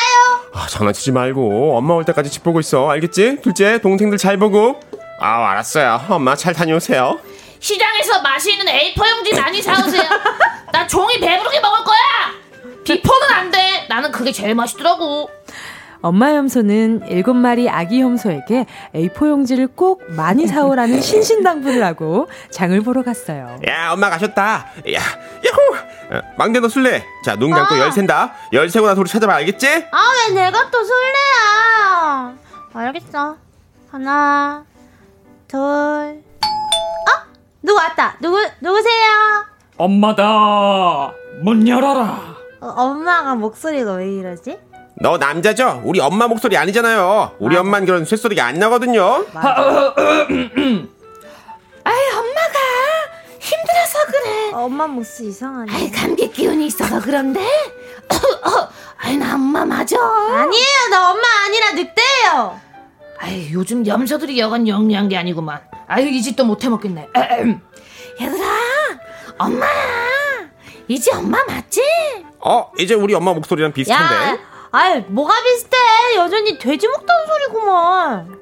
[0.53, 2.89] 아, 장난치지 말고 엄마 올 때까지 집 보고 있어.
[2.91, 3.39] 알겠지?
[3.43, 4.79] 둘째, 동생들 잘 보고.
[5.19, 6.03] 아, 알았어요.
[6.11, 7.19] 엄마 잘 다녀오세요.
[7.61, 10.03] 시장에서 맛있는 A4 용지 많이 사오세요.
[10.73, 12.81] 나 종이 배부르게 먹을 거야.
[12.85, 13.87] 비포는 안 돼.
[13.89, 15.31] 나는 그게 제일 맛있더라고.
[16.03, 23.03] 엄마 염소는 일곱 마리 아기 염소에게 A4 용지를 꼭 많이 사오라는 신신당부를 하고 장을 보러
[23.03, 23.59] 갔어요.
[23.69, 24.67] 야, 엄마 가셨다.
[24.95, 25.01] 야,
[25.45, 26.17] 야호!
[26.17, 27.05] 어, 막내 너 술래.
[27.23, 27.79] 자, 눈 감고 아.
[27.81, 28.35] 열 센다.
[28.55, 29.69] 열 세고 나서 우리 찾아봐, 알겠지?
[29.93, 32.35] 아, 왜 내가 또 술래야?
[32.73, 33.37] 알겠어.
[33.93, 34.65] 하나,
[35.49, 36.23] 둘,
[37.71, 38.17] 누구 왔다.
[38.21, 39.45] 누구 누구세요?
[39.77, 41.13] 엄마다.
[41.41, 42.35] 문 열어라.
[42.61, 44.59] 어, 엄마가 목소리가 왜 이러지?
[44.97, 45.81] 너 남자죠?
[45.85, 47.37] 우리 엄마 목소리 아니잖아요.
[47.39, 47.61] 우리 맞아.
[47.61, 49.25] 엄마는 그런 쇳소리가 안 나거든요.
[51.85, 52.59] 아이 엄마가
[53.39, 54.51] 힘들어서 그래.
[54.53, 55.73] 어, 엄마 목소리 이상하네.
[55.73, 57.41] 아이 감기 기운이 있어서 그런데.
[58.99, 59.97] 아이 나 엄마 맞아.
[59.97, 62.61] 아니에요, 나 엄마 아니라 늑대예요.
[63.23, 65.61] 아이 요즘 염소들이 여간 영리한 게 아니구만.
[65.87, 67.09] 아유 이 짓도 못해 먹겠네.
[68.21, 68.45] 얘들아,
[69.39, 70.51] 엄마야.
[70.89, 71.83] 이제 엄마 맞지?
[72.41, 74.15] 어, 이제 우리 엄마 목소리랑 비슷한데.
[74.15, 74.39] 야,
[74.73, 75.77] 아이 뭐가 비슷해?
[76.17, 78.41] 여전히 돼지 먹던 소리구먼.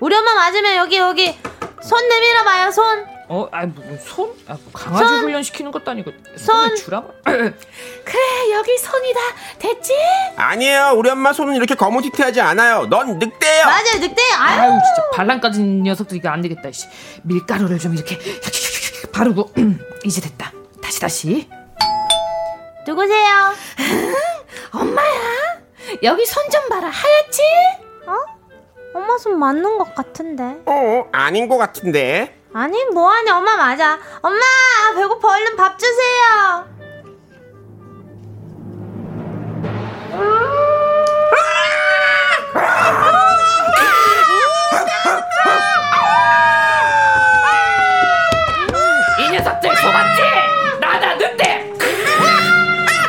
[0.00, 1.36] 우리 엄마 맞으면 여기 여기
[1.82, 3.04] 손 내밀어 봐요, 손.
[3.30, 4.30] 어, 아, 뭐, 손?
[4.46, 5.18] 아, 뭐 강아지 손.
[5.24, 6.74] 훈련 시키는 것도 아니고 손.
[6.76, 7.02] 주라.
[7.24, 9.20] 그래 여기 손이다.
[9.58, 9.92] 됐지?
[10.36, 10.94] 아니에요.
[10.96, 12.86] 우리 엄마 손은 이렇게 거무튀튀하지 않아요.
[12.86, 13.64] 넌 늑대예요.
[13.66, 14.22] 맞아요, 늑대.
[14.38, 14.60] 아유.
[14.60, 16.72] 아유, 진짜 반란 까진 녀석들 이거 안 되겠다.
[16.72, 16.86] 씨.
[17.24, 18.18] 밀가루를 좀 이렇게
[19.12, 19.52] 바르고
[20.04, 20.52] 이제 됐다.
[20.82, 21.48] 다시 다시.
[22.86, 23.52] 누구세요?
[24.72, 25.58] 엄마야.
[26.02, 26.88] 여기 손 좀 봐라.
[26.88, 27.42] 하얗지?
[28.94, 30.42] 엄마 손 맞는 것 같은데.
[30.64, 32.34] 어, 아닌 것 같은데.
[32.58, 34.00] 아니 뭐하니 엄마 맞아.
[34.20, 34.40] 엄마
[34.96, 36.66] 배고파 얼른 밥 주세요.
[49.18, 50.22] 이 녀석들 속았지?
[50.80, 51.72] 나다 늑대.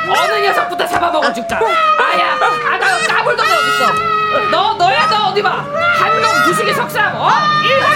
[0.09, 1.57] 어느 녀석부터 잡아먹어 죽자.
[1.59, 2.37] 아야,
[2.73, 4.49] 아나 까불던 애 어딨어?
[4.51, 5.63] 너 너야 너 어디 봐.
[5.99, 7.15] 한 놈 두식이 석상.
[7.21, 7.29] 어?
[7.63, 7.95] 일곱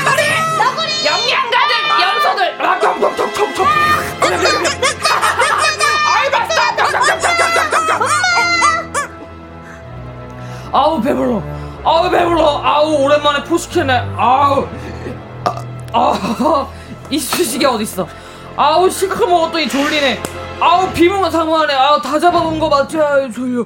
[11.24, 11.42] 배불러.
[11.84, 12.62] 아우 배불러.
[12.64, 13.94] 아우 오랜만에 포식해네.
[14.18, 14.68] 아우.
[15.94, 16.68] 아,
[17.10, 18.08] 이 수식이 어딨어?
[18.56, 20.22] 아우 시커 먹었더니 졸리네.
[20.60, 21.74] 아우 비몽은 상호하네.
[21.74, 23.00] 아우 다 잡아본 거 맞지?
[23.00, 23.66] 아유 졸려.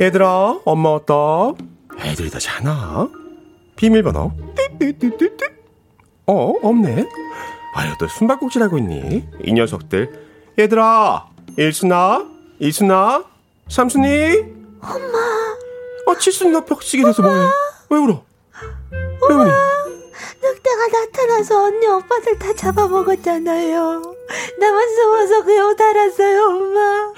[0.00, 1.14] 얘들아, 엄마 왔다.
[2.00, 3.08] 애들이 다 자나?
[3.74, 4.30] 비밀번호.
[4.78, 5.44] 띠띠띠띠띠.
[6.26, 7.04] 어, 없네.
[7.74, 9.28] 아유, 또 숨바꼭질 하고 있니?
[9.44, 10.26] 이 녀석들.
[10.58, 12.26] 얘들아, 일순아,
[12.58, 13.24] 이순아,
[13.68, 14.08] 삼순이.
[14.80, 15.18] 엄마.
[16.06, 17.48] 어, 칠순이 너 벽치게 돼서 뭐해?
[17.90, 18.22] 왜 울어?
[19.28, 19.50] 왜 우니?
[20.42, 24.14] 늑대가 나타나서 언니 오빠들 다 잡아먹었잖아요.
[24.58, 27.12] 나만 숨어서 그냥 달았어요, 엄마.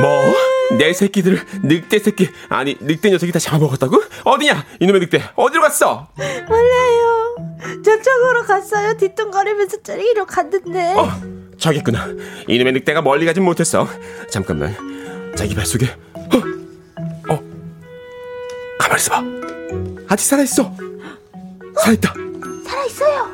[0.00, 0.34] 뭐?
[0.78, 4.02] 내 새끼들을 늑대 새끼 아니 늑대 녀석이 다 잡아먹었다고?
[4.24, 4.64] 어디냐?
[4.80, 6.08] 이놈의 늑대 어디로 갔어?
[6.48, 7.36] 몰라요.
[7.84, 8.96] 저쪽으로 갔어요.
[8.96, 10.94] 뒤뚱거리면서 저기로 갔는데.
[10.96, 11.08] 어
[11.58, 12.06] 저기 있구나
[12.48, 13.88] 이놈의 늑대가 멀리 가진 못했어
[14.30, 14.76] 잠깐만
[15.36, 17.32] 자기 뱃속에 어?
[17.32, 17.40] 어?
[18.78, 19.22] 가만히 있어봐
[20.08, 20.70] 아직 살아 있어
[21.78, 22.12] 살아 있다
[22.66, 23.30] 살아 있어요.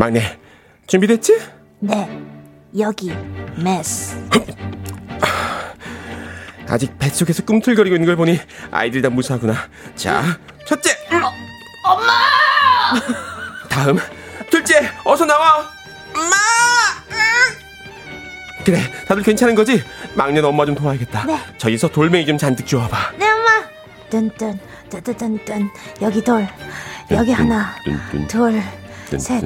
[0.00, 0.22] 막내
[0.86, 1.38] 준비됐지?
[1.80, 2.08] 네.
[2.78, 3.14] 여기
[3.54, 4.16] 메스.
[6.66, 8.38] 아직 뱃속에서 꿈틀거리고 있는 걸 보니
[8.70, 9.54] 아이들이 다 무사하구나
[9.96, 10.22] 자
[10.64, 10.90] 첫째
[11.84, 12.12] 엄마!
[13.68, 13.98] 다음
[14.48, 15.68] 둘째 어서 나와
[16.14, 16.36] 엄마
[18.64, 19.82] 그래 다들 괜찮은 거지?
[20.14, 21.38] 막내는 엄마 좀 도와야겠다 네.
[21.58, 23.50] 저기서 돌멩이 좀 잔뜩 주워봐 네, 엄마.
[24.10, 24.58] 뚠뚠,
[24.90, 25.70] 뜨뜨뚠뚠.
[26.02, 26.46] 여기 돌.
[27.12, 27.76] 여기 하나.
[28.28, 28.60] 둘.
[29.18, 29.42] 셋.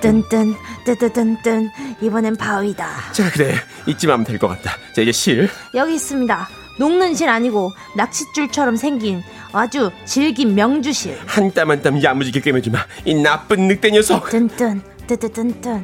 [0.00, 1.70] 뚠뚠, 뜨뜨뚠뚠.
[2.00, 2.86] 이번엔 바위다.
[3.12, 3.54] 자 그래
[3.86, 6.48] 이쯤 하면 될 것 같다 자 이제 실 여기 있습니다.
[6.78, 9.22] 녹는 실 아니고 낚싯줄처럼 생긴
[9.52, 11.18] 아주 질긴 명주실.
[11.26, 15.82] 한 땀 한 땀 야무지게 꿰매주마 이 나쁜 늑대 녀석 뚠뚠, 뜨뜨뚠뚠.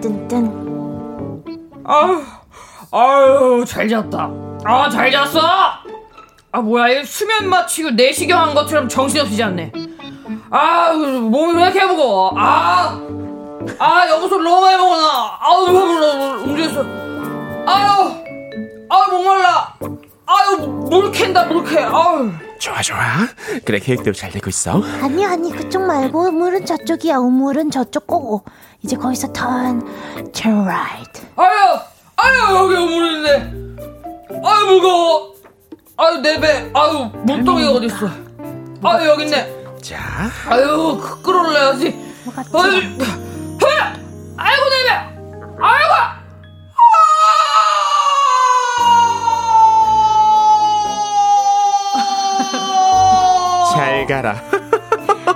[0.00, 0.62] 뚠뚠.
[1.84, 2.22] 아유,
[2.92, 4.30] 아유 잘 잤다.
[4.64, 5.40] 아 잘 잤어.
[6.54, 9.72] 아 뭐야 이 수면 마취고 내시경 한 것처럼 정신없이지 않네.
[10.54, 12.34] 아 몸이 왜 이렇게 무거워?
[12.36, 13.00] 아,
[13.78, 15.38] 아 여기서 너무 많이 먹었나?
[15.40, 16.80] 아우 배불러 움직였어.
[17.66, 18.12] 아유,
[18.90, 19.74] 아유 목말라.
[20.26, 20.56] 아유
[20.90, 21.80] 물 캔다 물 캐.
[21.82, 22.30] 아유.
[22.58, 22.98] 좋아 좋아
[23.64, 27.16] 그래 계획대로 잘 되고 있어 아니 아니 그쪽 말고 물은 저쪽이야.
[27.16, 28.44] 우물은 저쪽 거고.
[28.82, 29.80] 이제 거기서 턴,
[30.32, 31.22] turn right.
[31.36, 31.78] 아유,
[32.16, 33.52] 아유 여기 우물인데.
[34.44, 35.32] 아유 무거워.
[35.96, 36.70] 아유 내 배.
[36.74, 38.06] 아유 물동이가 어디 있어?
[38.82, 39.61] 아유 여기 있네.
[39.82, 41.90] 자 아유 그 끌어올려야지.
[42.24, 42.80] 뭐가 아유,
[43.60, 43.96] 허야!
[44.36, 44.90] 아이고 내 배.
[45.60, 46.22] 아이고.
[53.74, 54.40] 잘 가라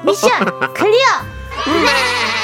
[0.04, 2.35] 미션 클리어.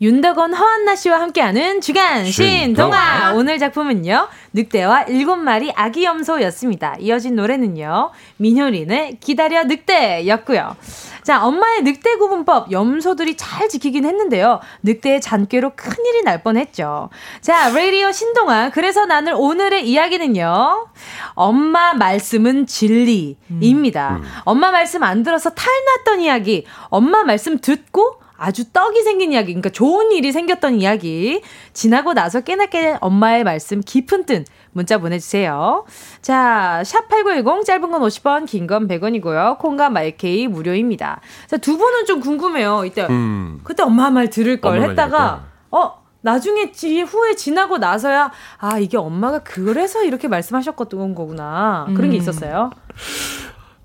[0.00, 3.32] 윤덕원, 허한나 씨와 함께하는 주간 신동화.
[3.34, 6.96] 오늘 작품은요, 늑대와 일곱 마리 아기 염소였습니다.
[7.00, 10.76] 이어진 노래는요, 민효린의 기다려 늑대였고요.
[11.24, 14.60] 자, 엄마의 늑대 구분법, 염소들이 잘 지키긴 했는데요.
[14.84, 17.10] 늑대의 잔꾀로 큰일이 날 뻔했죠.
[17.40, 18.70] 자, 라디오 신동화.
[18.70, 20.86] 그래서 나는 오늘의 이야기는요,
[21.34, 24.10] 엄마 말씀은 진리입니다.
[24.10, 24.22] 음.
[24.22, 24.30] 음.
[24.44, 30.12] 엄마 말씀 안 들어서 탈났던 이야기, 엄마 말씀 듣고 아주 떡이 생긴 이야기, 그러니까 좋은
[30.12, 35.84] 일이 생겼던 이야기, 지나고 나서 깨닫게 엄마의 말씀 깊은 뜻, 문자 보내주세요.
[36.22, 39.58] 자, 샵8910, 짧은 건 50원, 긴 건 100원이고요.
[39.58, 41.20] 콩과 마이케이 무료입니다.
[41.48, 42.84] 자, 두 분은 좀 궁금해요.
[42.84, 43.60] 이때, 음.
[43.64, 49.40] 그때 엄마 말 들을 걸 했다가, 어, 나중에 지, 후에 지나고 나서야, 아, 이게 엄마가
[49.40, 51.86] 그래서 이렇게 말씀하셨던 거구나.
[51.96, 52.20] 그런 게 음.
[52.20, 52.70] 있었어요.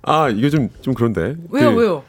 [0.03, 1.37] 아, 이게 좀, 좀 그런데.
[1.49, 2.03] 왜요, 그, 왜요?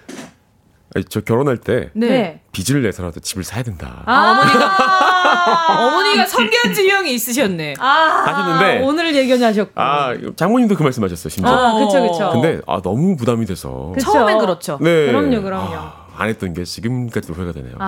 [0.95, 2.41] 아니, 저 결혼할 때 네.
[2.53, 4.05] 빚을 내서라도 집을 사야 된다.
[4.07, 4.77] 아, 어머니가
[5.89, 7.75] 어머니가 성견 지명이 있으셨네.
[7.81, 7.87] 아,
[8.27, 9.73] 하셨는데 오늘 예견하셨고.
[9.75, 11.31] 아, 장모님도 그 말씀하셨어요.
[11.31, 11.53] 심지어.
[11.53, 12.31] 아, 그렇죠, 그렇죠.
[12.31, 13.91] 근데 아 너무 부담이 돼서.
[13.95, 14.13] 그쵸.
[14.13, 14.79] 처음엔 그렇죠.
[14.81, 15.07] 네.
[15.09, 15.75] 그럼요, 그럼요.
[15.75, 16.05] 아.
[16.17, 17.75] 안 했던 게 지금까지도 후회가 되네요.
[17.81, 17.85] 아,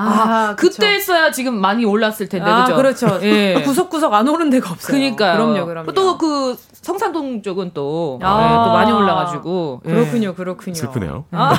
[0.50, 2.76] 아 그때 했어야 지금 많이 올랐을 텐데, 아, 그죠?
[2.76, 3.20] 그렇죠.
[3.22, 3.54] 예.
[3.64, 4.96] 구석구석 안 오른 데가 없어요.
[4.96, 5.36] 그니까요.
[5.36, 5.92] 그럼요, 그럼요.
[5.92, 6.56] 또 그
[6.86, 9.80] 성산동 쪽은 또, 아, 네, 또 많이 올라가지고.
[9.86, 9.90] 예.
[9.90, 10.74] 그렇군요, 그렇군요.
[10.76, 11.24] 슬프네요.
[11.32, 11.52] 아.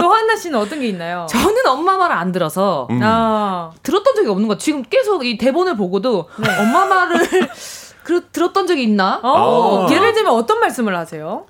[0.00, 1.26] 또 환나 씨는 어떤 게 있나요?
[1.28, 3.00] 저는 엄마 말 안 들어서, 음.
[3.02, 6.48] 아, 들었던 적이 없는 것 지금 계속 이 대본을 보고도 네.
[6.60, 7.18] 엄마 말을
[8.04, 9.18] 그, 들었던 적이 있나?
[9.22, 9.92] 어, 아.
[9.92, 11.44] 예를 들면 어떤 말씀을 하세요?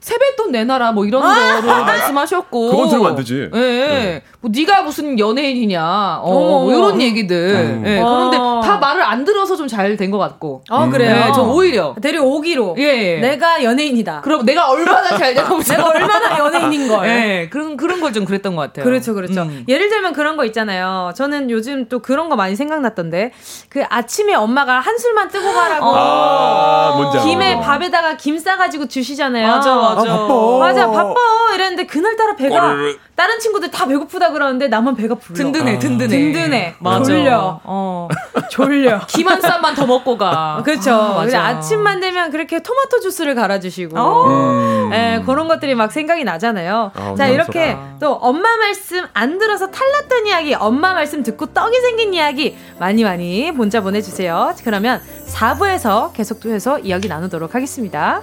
[0.00, 3.50] 세뱃돈 내놔라 뭐 이런 아~ 거를 아, 말씀하셨고 그건 들으면 안 되지.
[3.52, 3.58] 예.
[3.58, 4.22] 네.
[4.40, 6.20] 뭐 네가 무슨 연예인이냐.
[6.22, 7.36] 어, 뭐 이런 얘기들.
[7.54, 7.82] 음.
[7.86, 7.98] 예.
[8.00, 8.60] 그런데 어.
[8.64, 10.62] 다 말을 안 들어서 좀 잘 된 것 같고.
[10.70, 10.90] 어, 음.
[10.90, 11.14] 그래요.
[11.14, 12.76] 네, 저 오히려 데려오기로.
[12.78, 12.82] 예,
[13.16, 13.20] 예.
[13.20, 14.22] 내가 연예인이다.
[14.22, 17.06] 그럼 내가 얼마나 잘 되고 내가 얼마나 연예인인 걸.
[17.08, 17.48] 예.
[17.50, 18.84] 그런 그런 걸 좀 그랬던 것 같아요.
[18.84, 19.42] 그렇죠, 그렇죠.
[19.42, 19.64] 음.
[19.68, 21.12] 예를 들면 그런 거 있잖아요.
[21.14, 23.30] 저는 요즘 또 그런 거 많이 생각났던데
[23.68, 29.46] 그 아침에 엄마가 한술만 뜨고 가라고 아, 김에 밥에다가 김 싸 가지고 주시잖아요.
[29.46, 30.12] 맞아, 맞아.
[30.12, 31.14] 아, 맞아 바빠
[31.54, 32.76] 이랬는데 그날따라 배가
[33.20, 35.36] 다른 친구들 다 배고프다 그러는데 나만 배가 불러.
[35.36, 36.08] 든든해, 든든해.
[36.08, 36.74] 든든해.
[36.78, 37.04] 맞아.
[37.04, 37.60] 졸려.
[37.64, 38.08] 어.
[38.48, 39.00] 졸려.
[39.08, 40.62] 김한 쌈만 더 먹고 가.
[40.64, 40.92] 그렇죠.
[40.92, 43.96] 아, 아침만 되면 그렇게 토마토 주스를 갈아주시고.
[43.98, 44.88] 음.
[44.90, 46.92] 네, 그런 것들이 막 생각이 나잖아요.
[46.94, 52.14] 아, 자, 이렇게 또 엄마 말씀 안 들어서 탈났던 이야기, 엄마 말씀 듣고 떡이 생긴
[52.14, 54.54] 이야기 많이 많이 문자 보내주세요.
[54.64, 58.22] 그러면 4부에서 계속 또 해서 이야기 나누도록 하겠습니다.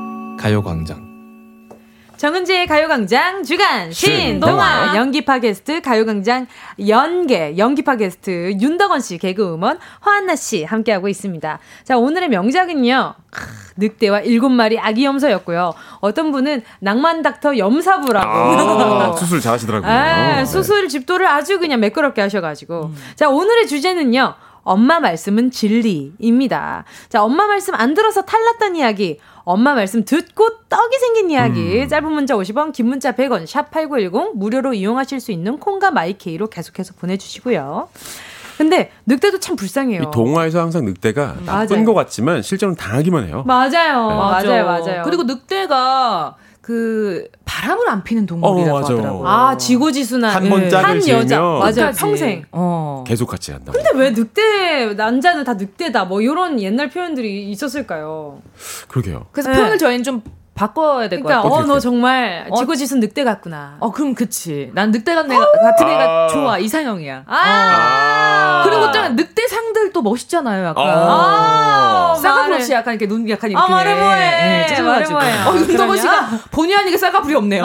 [0.41, 1.11] 가요광장
[2.17, 6.47] 정은지의 가요광장 주간 신동아 연기파 게스트 가요광장
[6.87, 11.59] 연계 연기파 게스트 윤덕원 씨 개그우먼 허한나 씨 함께하고 있습니다.
[11.83, 13.13] 자 오늘의 명작은요
[13.77, 15.75] 늑대와 일곱 마리 아기 염소였고요.
[15.99, 19.91] 어떤 분은 낭만 닥터 염사부라고 아, 수술 잘하시더라고요.
[19.91, 20.45] 아, 네.
[20.45, 22.95] 수술 집도를 아주 그냥 매끄럽게 하셔가지고 음.
[23.15, 24.33] 자 오늘의 주제는요.
[24.63, 26.85] 엄마 말씀은 진리입니다.
[27.09, 31.81] 자, 엄마 말씀 안 들어서 탈났던 이야기, 엄마 말씀 듣고 떡이 생긴 이야기.
[31.81, 31.87] 음.
[31.87, 37.89] 짧은 문자 50원, 긴 문자 100원, 샵8910 무료로 이용하실 수 있는 콩과 마이케이로 계속해서 보내주시고요.
[38.57, 40.11] 근데 늑대도 참 불쌍해요.
[40.11, 41.45] 동화에서 항상 늑대가 음.
[41.45, 41.85] 나쁜 맞아요.
[41.85, 43.43] 것 같지만 실제로는 당하기만 해요.
[43.47, 43.69] 맞아요.
[44.09, 44.15] 네.
[44.15, 44.65] 맞아요.
[44.65, 45.01] 맞아요.
[45.03, 49.27] 그리고 늑대가 그 바람을 안 피는 동물이라고 어, 하더라고요.
[49.27, 50.75] 아 지고지순한 한번 네.
[50.75, 53.03] 한 여자 맞아 평생 어.
[53.05, 53.71] 계속 같이 한다.
[53.71, 58.41] 근데 왜 늑대 남자는 다 늑대다 뭐 이런 옛날 표현들이 있었을까요?
[58.87, 59.25] 그러게요.
[59.31, 59.57] 그래서 네.
[59.57, 60.21] 표현을 저희는 좀
[60.53, 61.63] 바꿔야 될것 그러니까, 같아.
[61.63, 63.77] 어, 너 정말 어, 지고지순 늑대 같구나.
[63.79, 64.69] 어, 그럼 그치.
[64.73, 66.57] 난 늑대 같은 애가, 같은 애가 아~ 좋아.
[66.57, 67.23] 이상형이야.
[67.25, 70.87] 아~ 아~ 그리고 또 늑대 상들 또 멋있잖아요, 약간.
[70.87, 73.65] 아~ 쌍꺼풀 없이 약간 이렇게 눈 약간 이렇게.
[73.65, 74.19] 아, 말해 뭐해.
[74.19, 75.17] 네, 찢어가지고.
[75.17, 77.63] 어, 윤동건 씨가 본의 아니게 쌍꺼풀이 없네요.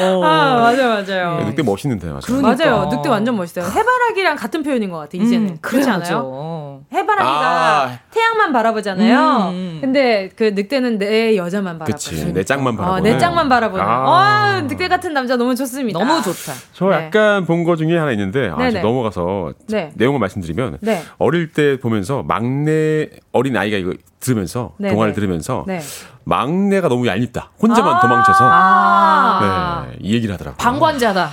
[0.00, 0.24] 어.
[0.24, 1.38] 아, 맞아요, 맞아요.
[1.38, 2.20] 네, 늑대 멋있는데, 맞아요.
[2.24, 2.64] 그러니까.
[2.64, 2.88] 맞아요.
[2.90, 3.64] 늑대 완전 멋있어요.
[3.64, 5.48] 해바라기랑 같은 표현인 것 같아, 이제는.
[5.48, 6.82] 음, 그렇지 않아요?
[6.92, 9.50] 해바라기가 아, 태양만 바라보잖아요.
[9.50, 9.78] 음.
[9.80, 11.92] 근데 그 늑대는 내 여자만 바라보고.
[11.92, 12.32] 그치.
[12.32, 12.98] 내 짝만 바라보고.
[12.98, 13.84] 어, 내 짝만 바라보는.
[13.84, 14.00] 아.
[14.00, 15.98] 와, 늑대 같은 남자 너무 좋습니다.
[15.98, 16.52] 너무 좋다.
[16.72, 16.96] 저 네.
[16.96, 19.90] 약간 본거 중에 하나 있는데 아, 넘어가서 네.
[19.94, 21.02] 내용을 말씀드리면 네.
[21.18, 24.92] 어릴 때 보면서 막내 어린 아이가 이거 들으면서 네네.
[24.92, 25.80] 동화를 들으면서 네.
[26.24, 27.50] 막내가 너무 얄밉다.
[27.60, 30.58] 혼자만 아~ 도망쳐서 아~ 네, 이 얘기를 하더라고요.
[30.58, 31.30] 방관자다.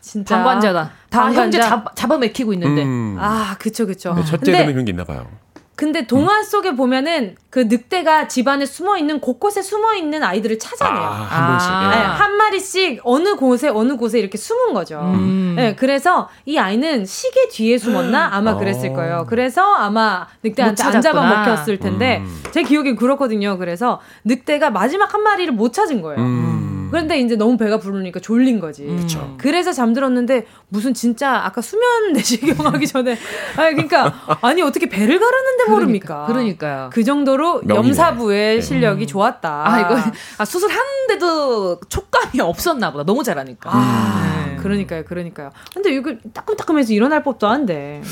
[0.00, 0.90] 진짜 방관자다.
[1.10, 1.42] 다 방관자.
[1.42, 2.84] 형제 잡, 잡아먹히고 있는데.
[2.84, 3.16] 음.
[3.18, 4.14] 아, 그쵸, 그쵸.
[4.14, 5.26] 네, 첫째는 그런 게 있나 봐요.
[5.76, 11.02] 근데 동화 속에 보면은 그 늑대가 집안에 숨어 있는 곳곳에 숨어 있는 아이들을 찾아내요.
[11.02, 11.70] 아, 한 번씩.
[11.70, 11.90] 아.
[11.90, 14.98] 네, 한 마리씩 어느 곳에 어느 곳에 이렇게 숨은 거죠.
[15.00, 15.54] 음.
[15.54, 18.58] 네, 그래서 이 아이는 시계 뒤에 숨었나 아마 어.
[18.58, 19.26] 그랬을 거예요.
[19.28, 22.42] 그래서 아마 늑대한테 안 잡아먹혔을 텐데 음.
[22.52, 23.58] 제 기억엔 그렇거든요.
[23.58, 26.20] 그래서 늑대가 마지막 한 마리를 못 찾은 거예요.
[26.20, 26.55] 음.
[26.90, 28.84] 그런데 이제 너무 배가 부르니까 졸린 거지.
[28.84, 29.06] 음.
[29.38, 33.16] 그래서 잠들었는데 무슨 진짜 아까 수면 내시경 하기 전에
[33.56, 36.26] 아니 그러니까 아니 어떻게 배를 가르는데 그러니까, 모릅니까?
[36.26, 36.90] 그러니까요.
[36.92, 37.74] 그 정도로 명이네.
[37.74, 38.60] 염사부의 네.
[38.60, 39.06] 실력이 음.
[39.06, 39.62] 좋았다.
[39.66, 39.96] 아 이거
[40.38, 43.04] 아, 수술하는데도 촉감이 없었나 보다.
[43.04, 43.70] 너무 잘하니까.
[43.72, 44.56] 아, 네.
[44.56, 45.50] 그러니까요, 그러니까요.
[45.74, 48.02] 근데 이거 따끔따끔해서 일어날 법도 한데.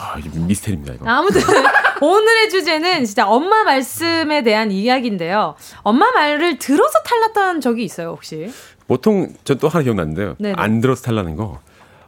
[0.00, 1.08] 아, 미스테리입니다, 이거.
[1.10, 1.40] 아무튼
[2.00, 5.54] 오늘의 주제는 진짜 엄마 말씀에 대한 이야기인데요.
[5.82, 8.50] 엄마 말을 들어서 탈났던 적이 있어요, 혹시?
[8.88, 10.36] 보통 전 또 하나 기억나는데요.
[10.38, 10.54] 네네.
[10.56, 11.58] 안 들어서 탈라는 거.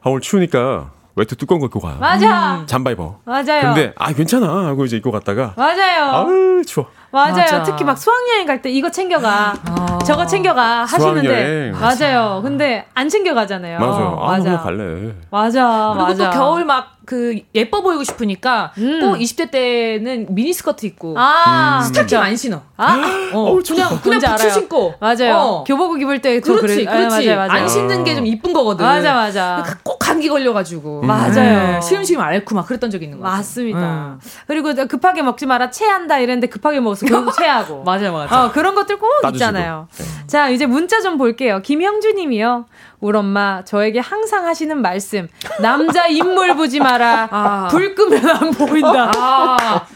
[0.03, 1.97] 아, 오늘 추우니까 외투 두꺼운 거 입고 가.
[2.01, 2.57] 맞아.
[2.61, 2.67] 음.
[2.67, 3.19] 잠바 입어.
[3.25, 3.61] 맞아요.
[3.75, 6.05] 근데 아 괜찮아 하고 이제 입고 갔다가 맞아요.
[6.07, 6.87] 아우 추워.
[7.11, 7.35] 맞아요.
[7.35, 7.63] 맞아.
[7.63, 9.99] 특히 막 수학여행 갈 때 이거 챙겨가, 어.
[9.99, 12.41] 저거 챙겨가 하시는데 맞아요.
[12.43, 13.79] 근데 안 챙겨가잖아요.
[13.79, 14.19] 맞아요.
[14.23, 14.59] 아, 맞아.
[14.59, 15.13] 갈래.
[15.31, 15.93] 맞아.
[15.95, 16.31] 그리고 맞아.
[16.31, 19.01] 또 겨울 막그 예뻐 보이고 싶으니까 음.
[19.01, 21.87] 꼭 20대 때는 미니 스커트 입고 아, 음.
[21.87, 22.63] 스타킹 안 신어.
[22.77, 24.95] 아, 어, 그냥 그냥 부츠 신고.
[25.01, 25.35] 맞아요.
[25.37, 25.65] 어.
[25.65, 26.85] 교복을 입을 때 그렇지, 그래.
[26.85, 27.31] 그렇지.
[27.31, 27.53] 아, 맞아, 맞아.
[27.63, 28.85] 안 신는 게 좀 이쁜 거거든.
[28.85, 29.65] 맞아, 맞아.
[29.83, 31.01] 꼭 감기 걸려가지고.
[31.03, 31.07] 음.
[31.07, 31.81] 맞아요.
[31.81, 33.79] 시음시음 앓고 막 그랬던 적이 있는 거 맞습니다.
[33.81, 34.21] 음.
[34.47, 37.83] 그리고 급하게 먹지 마라 체한다 이랬는데 급하게 먹어서 결국 체하고.
[37.85, 38.47] 맞아요, 맞아요.
[38.47, 39.37] 어, 그런 것들 꼭 따주시고.
[39.37, 39.89] 있잖아요.
[39.97, 40.05] 네.
[40.27, 41.61] 자, 이제 문자 좀 볼게요.
[41.63, 42.67] 김형주님이요.
[43.03, 45.29] 우리 엄마 저에게 항상 하시는 말씀
[45.61, 47.69] 남자 인물 보지 마라 아.
[47.69, 49.87] 불 끄면 안 보인다 아.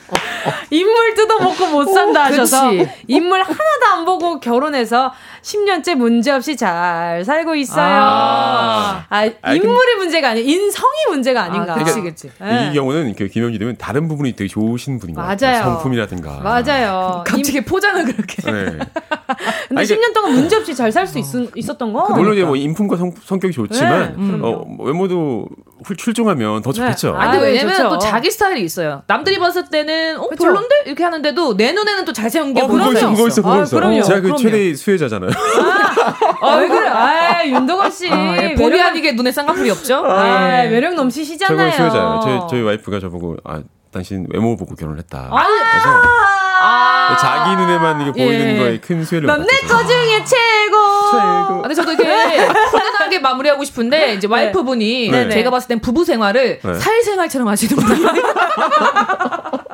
[0.70, 2.70] 인물 뜯어먹고 못 산다 하셔서.
[3.06, 5.12] 인물 하나도 안 보고 결혼해서
[5.46, 7.84] 10년째 문제없이 잘 살고 있어요.
[7.86, 11.74] 아, 아 인물의 아, 문제가 아니라 인성이 문제가 아닌가.
[11.74, 12.30] 아, 그치, 그치.
[12.40, 12.70] 네.
[12.70, 15.14] 이 경우는 그 김영기 되면 다른 부분이 되게 좋으신 분인.
[15.14, 15.62] 맞아요.
[15.62, 16.40] 성품이라든가.
[16.40, 17.22] 맞아요.
[17.24, 18.42] 갑자기 포장을 그렇게.
[18.42, 18.64] 네.
[19.68, 21.18] 근데 아니, 10년 동안 문제없이 잘 살 수
[21.54, 22.08] 있었던 거.
[22.14, 24.14] 물론 이제 뭐 인품과 성, 성격이 좋지만 네.
[24.16, 24.40] 음.
[24.42, 25.46] 어, 외모도
[25.96, 27.12] 출중하면 더 좋겠죠.
[27.12, 27.18] 네.
[27.18, 27.88] 아, 근데 왜냐면 좋죠.
[27.90, 29.02] 또 자기 스타일이 있어요.
[29.06, 33.10] 남들이 봤을 때는 어, 별론데 이렇게 하는데도 내 눈에는 또 잘생긴 게 어, 그거 있어,
[33.10, 33.78] 그거 있어, 그거 있어.
[33.78, 34.38] 아, 제가 그 그럼요.
[34.38, 35.30] 최대 수혜자잖아요.
[36.40, 36.88] 아, 아, 왜 그래?
[36.88, 38.10] 아, 윤동건 씨.
[38.10, 40.04] 아, 예, 본의 아니게 눈에 쌍꺼풀이 없죠?
[40.06, 40.68] 아, 예.
[40.68, 41.70] 매력 넘치시잖아요.
[41.70, 42.20] 최고 수혜자예요.
[42.22, 43.60] 저희, 저희 와이프가 저보고 아,
[43.92, 45.28] 당신 외모 보고 결혼했다.
[45.30, 46.02] 아~ 그래서
[46.60, 48.58] 아~ 자기 눈에만 이게 보이는 예.
[48.58, 49.46] 거에 큰 수혜를 받았죠.
[49.50, 50.76] 내거 중에 최고.
[51.12, 51.62] 최고.
[51.62, 54.32] 근데 저도 이렇게 훈훈하게 마무리하고 싶은데 이제 네.
[54.32, 55.30] 와이프분이 네.
[55.30, 56.74] 제가 봤을 땐 부부 생활을 네.
[56.74, 58.08] 사회생활처럼 하시는 분이에요.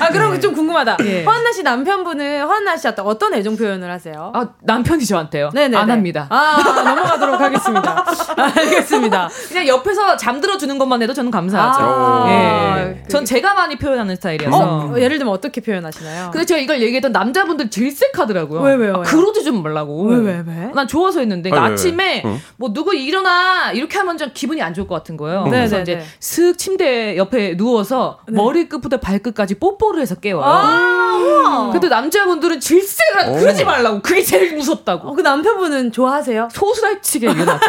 [0.00, 0.40] 아 그럼 네.
[0.40, 0.96] 좀 궁금하다.
[1.04, 1.24] 예.
[1.24, 4.32] 허한나 씨 남편분은 허한나 씨한테 어떤 애정 표현을 하세요?
[4.34, 5.50] 아 남편이 저한테요.
[5.54, 6.26] 네네 안 합니다.
[6.30, 8.04] 아 넘어가도록 하겠습니다.
[8.36, 9.28] 알겠습니다.
[9.48, 11.78] 그냥 옆에서 잠들어 주는 것만 해도 저는 감사하죠.
[11.82, 13.02] 아, 예.
[13.08, 14.56] 전 제가 많이 표현하는 스타일이어서.
[14.58, 16.30] 어, 예를 들면 어떻게 표현하시나요?
[16.30, 18.60] 근데 제가 이걸 얘기했던 남자분들 질색하더라고요.
[18.60, 18.94] 왜 왜요?
[18.96, 20.04] 아, 그러지 좀 말라고.
[20.04, 20.70] 왜 왜 왜?
[20.74, 22.38] 난 좋아서 했는데 아, 아침에 왜, 왜?
[22.56, 25.44] 뭐 누구 일어나 이렇게 하면 좀 기분이 안 좋을 것 같은 거예요.
[25.44, 26.04] 네, 그래서 네, 이제 네.
[26.20, 28.34] 슥 침대 옆에 누워서 네.
[28.36, 30.44] 머리끝부터 발끝 까지 뽀뽀를 해서 깨워요.
[30.44, 33.32] 아~ 근데 남자분들은 질색을 어.
[33.38, 34.02] 그러지 말라고.
[34.02, 35.08] 그게 제일 무섭다고.
[35.10, 36.48] 어, 그 남편분은 좋아하세요?
[36.52, 37.60] 소스라치게 일어나죠.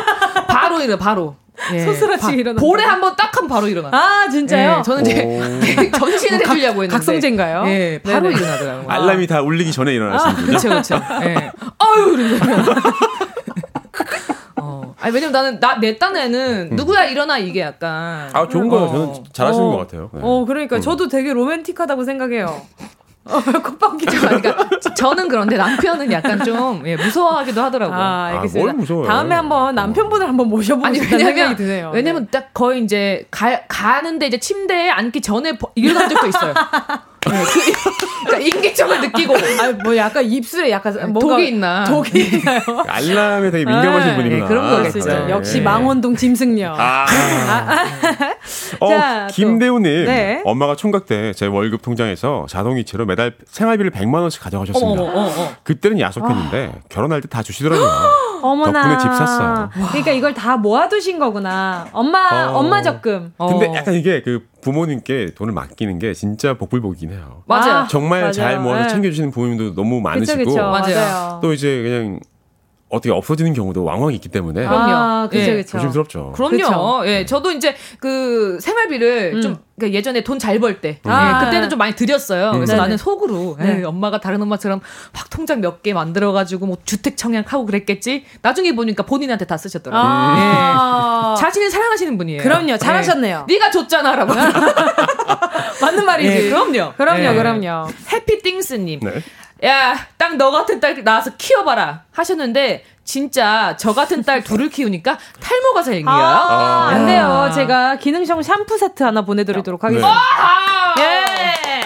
[0.48, 1.36] 바로 일어 바로.
[1.74, 1.82] 예.
[1.86, 2.60] 소스라치 일어나.
[2.60, 3.90] 볼에 한번 딱 하면 바로 일어나.
[3.96, 4.78] 아 진짜요?
[4.80, 6.88] 예, 저는 이제 전신을 해주려고 했는데.
[6.88, 7.64] 각성제인가요?
[7.68, 8.86] 예, 바로 일어나더라고요.
[8.90, 10.46] 알람이 다 울리기 전에 일어나시는 거죠?
[10.48, 10.96] 그렇죠, 그렇죠.
[11.26, 11.52] 예.
[11.78, 13.29] 아유, 어.
[15.02, 16.76] 아니 왜냐면 나는 나 내 딴에는 음.
[16.76, 18.86] 누구야 일어나 이게 약간 아 좋은 거예요.
[18.86, 18.92] 어.
[18.92, 19.72] 저는 잘하시는 어.
[19.72, 20.10] 것 같아요.
[20.14, 20.20] 네.
[20.22, 20.82] 어 그러니까 음.
[20.82, 22.62] 저도 되게 로맨틱하다고 생각해요.
[23.26, 24.58] 어, 콧방귀 그러니까
[24.96, 27.98] 저는 그런데 남편은 약간 좀 예, 무서워하기도 하더라고요.
[28.00, 28.72] 아, 알겠습니다.
[28.72, 29.08] 아, 무서워요?
[29.08, 31.92] 다음에 한번 남편분을 한번 모셔보고 싶다는 생각이 드네요.
[31.94, 32.32] 왜냐면 네.
[32.32, 36.54] 딱 거의 이제 가, 가는데 이제 침대에 앉기 전에 일어난 적도 있어요.
[37.28, 37.60] 네, 그,
[38.26, 39.36] 그러니까 인기척을 느끼고.
[39.36, 41.84] 아, 뭐 약간 입술에 약간 뭔가 독이 있나?
[41.86, 42.62] 독이 있나요?
[42.88, 44.42] 알람에 되게 민감하신 네, 분이구나.
[44.44, 45.62] 네, 그런 거있죠 역시 네.
[45.62, 46.74] 망원동 짐승녀.
[46.78, 47.06] 아.
[47.08, 47.86] 아.
[48.80, 50.42] 어, 자, 김대우님, 네.
[50.46, 55.02] 엄마가 총각 때 제 월급 통장에서 자동이체로 매달 생활비를 100만 원씩 가져가셨습니다.
[55.02, 55.52] 어머, 어머, 어머.
[55.64, 56.80] 그때는 야속했는데 아.
[56.90, 57.88] 결혼할 때 다 주시더라고요.
[58.42, 58.82] 어머나.
[58.82, 59.70] 덕분에 집 샀어요.
[59.90, 61.88] 그러니까 이걸 다 모아두신 거구나.
[61.92, 62.58] 엄마, 어.
[62.58, 63.34] 엄마 적금.
[63.38, 63.76] 근데 어.
[63.76, 67.44] 약간 이게 그 부모님께 돈을 맡기는 게 진짜 복불복이긴 해요.
[67.46, 67.88] 맞아요.
[67.90, 68.32] 정말 맞아요.
[68.34, 68.90] 잘 모아서 네.
[68.90, 70.38] 챙겨주시는 부모님도 너무 많으시고.
[70.38, 70.62] 그쵸, 그쵸.
[70.70, 71.40] 맞아요.
[71.42, 72.20] 또 이제 그냥
[72.90, 74.94] 어떻게 없어지는 경우도 왕왕 있기 때문에 그럼요.
[74.96, 75.56] 아, 그쵸, 예.
[75.58, 75.78] 그쵸.
[75.78, 76.32] 조심스럽죠.
[76.36, 76.58] 그럼요.
[76.58, 77.02] 그쵸.
[77.06, 79.42] 예, 저도 이제 그 생활비를 음.
[79.42, 82.52] 좀 그러니까 예전에 돈 잘 벌 때, 아, 예, 그때는 좀 많이 드렸어요.
[82.52, 82.82] 그래서 네네.
[82.82, 83.78] 나는 속으로 네.
[83.78, 84.82] 에이, 엄마가 다른 엄마처럼
[85.14, 88.26] 막 통장 몇 개 만들어 가지고 뭐 주택 청약하고 그랬겠지.
[88.42, 90.04] 나중에 보니까 본인한테 다 쓰셨더라고요.
[90.06, 91.42] 아~ 예.
[91.42, 92.42] 자신을 사랑하시는 분이에요.
[92.44, 93.46] 그럼요, 잘하셨네요.
[93.48, 93.54] 네.
[93.54, 94.34] 네가 줬잖아라고.
[95.82, 96.30] 맞는 말이지.
[96.30, 96.94] 네, 그럼요.
[96.98, 97.36] 그럼요, 네.
[97.36, 97.88] 그럼요.
[98.12, 99.00] 해피띵스님.
[99.02, 99.14] 네.
[99.66, 105.84] 야, 딱 너 같은 딸 낳아서 키워봐라 하셨는데 진짜 저 같은 딸 둘을 키우니까 탈모가
[105.84, 106.16] 생겨요.
[106.16, 107.52] 아, 안 돼요.
[107.54, 109.88] 제가 기능성 샴푸 세트 하나 보내드리도록 네.
[109.88, 110.20] 하겠습니다.
[110.96, 111.04] 네.
[111.04, 111.82] 예.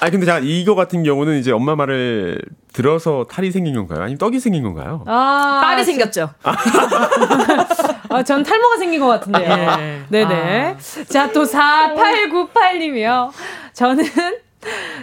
[0.00, 2.40] 아 근데 자 이거 같은 경우는 이제 엄마 말을
[2.72, 4.00] 들어서 탈이 생긴 건가요?
[4.02, 5.04] 아니면 떡이 생긴 건가요?
[5.06, 6.30] 아, 딸이 생겼죠.
[8.10, 9.48] 아, 전 탈모가 생긴 것 같은데요.
[9.78, 10.02] 예.
[10.08, 10.76] 네네.
[10.76, 11.04] 아.
[11.08, 13.30] 자, 또 4898님이요.
[13.74, 14.04] 저는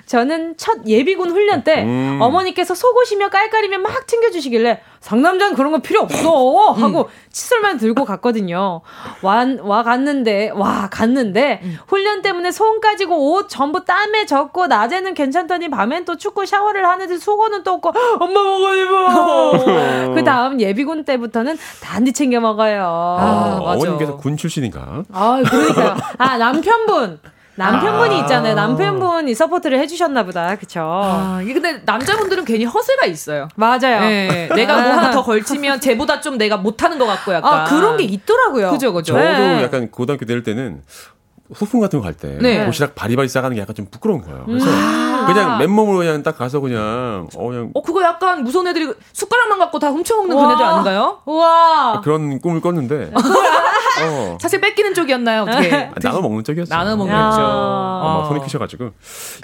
[0.05, 2.20] 저는 첫 예비군 훈련 때 음.
[2.22, 7.05] 어머니께서 속옷이며 깔깔이며 막 챙겨주시길래 상남자는 그런 거 필요 없어 하고 음.
[7.32, 8.82] 칫솔만 들고 갔거든요.
[9.22, 11.78] 와, 와 갔는데 와 갔는데 음.
[11.88, 17.18] 훈련 때문에 손 까지고 옷 전부 땀에 젖고 낮에는 괜찮더니 밤엔 또 춥고 샤워를 하는데
[17.18, 20.14] 속옷은 또 없고 엄마 먹어 입어.
[20.16, 22.84] 그 다음 예비군 때부터는 단디 챙겨 먹어요.
[22.84, 25.03] 아, 아 어머님께서 군 출신인가?
[25.12, 25.97] 아 그러니까요.
[26.18, 27.20] 아 남편분.
[27.60, 28.55] 남편분이 아~ 있잖아요.
[28.55, 30.55] 남편분이 서포트를 해주셨나 보다.
[30.55, 30.80] 그쵸.
[30.82, 33.49] 아, 이게 근데 남자분들은 괜히 허세가 있어요.
[33.55, 33.99] 맞아요.
[33.99, 37.53] 네, 내가 뭐 하나 더 걸치면 쟤보다 좀 내가 못하는 것 같고 약간.
[37.53, 38.72] 아, 그런 게 있더라고요.
[38.72, 39.14] 그죠, 그죠.
[39.14, 39.64] 저도 네.
[39.64, 40.82] 약간 고등학교 다닐 때는
[41.56, 42.66] 소풍 같은 거 갈 때 네.
[42.66, 44.43] 도시락 바리바리 싸가는 게 약간 좀 부끄러운 거예요.
[44.45, 45.26] 그래서 음.
[45.28, 49.80] 그냥 맨몸으로 그냥 딱 가서 그냥 어 그냥 어 그거 약간 무서운 애들이 숟가락만 갖고
[49.80, 51.20] 다 훔쳐 먹는 그런 애들 아닌가요?
[51.26, 53.12] 와 그런 꿈을 꿨는데
[54.02, 54.38] 어.
[54.39, 55.43] 사실 뺏기는 쪽이었나요?
[55.43, 56.78] 어떻게 아, 나눠 먹는 쪽이었어요.
[56.78, 57.39] 나눠 먹는 쪽.
[57.41, 58.91] 어, 손이 크셔가지고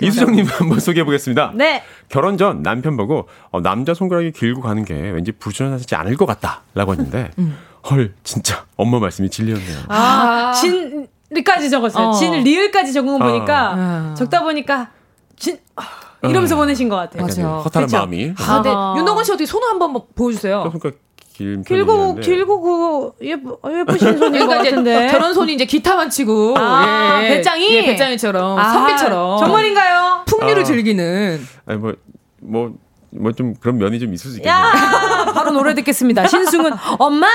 [0.01, 1.51] 이수정님 한번 소개해 보겠습니다.
[1.55, 1.83] 네.
[2.09, 6.93] 결혼 전 남편 보고 어, 남자 손가락이 길고 가는 게 왠지 불편하지 않을 것 같다라고
[6.93, 7.57] 했는데 음.
[7.89, 9.77] 헐 진짜 엄마 말씀이 진리였네요.
[9.89, 10.94] 아, 진
[11.29, 12.07] 리까지 적었어요.
[12.07, 12.13] 어.
[12.13, 14.13] 진 리을까지 적은 거 보니까 어.
[14.15, 14.89] 적다 보니까
[15.37, 15.83] 진 아,
[16.23, 16.59] 이러면서 어.
[16.59, 17.23] 보내신 것 같아요.
[17.25, 17.61] 맞아요.
[17.65, 17.97] 허탈한 그쵸?
[17.97, 18.33] 마음이.
[18.37, 18.69] 아, 네.
[18.99, 20.69] 윤동건 씨 어떻게 손 한번 뭐 보여주세요.
[20.71, 20.91] 그러니까
[21.33, 27.19] 길 길고 길고 그 예쁘 예쁘신 손인 것 같은데 저런 손이 이제 기타만 치고 아,
[27.23, 30.23] 예, 배짱이 예, 배짱이처럼 아, 선배처럼 정말인가요?
[30.27, 30.65] 풍류를 아.
[30.65, 31.93] 즐기는 아니 뭐
[32.41, 32.71] 뭐
[33.17, 34.53] 뭐 좀 그런 면이 좀 있을 수 있겠네요.
[34.61, 36.27] 야, 바로 노래 듣겠습니다.
[36.27, 37.31] 신승은 엄마야.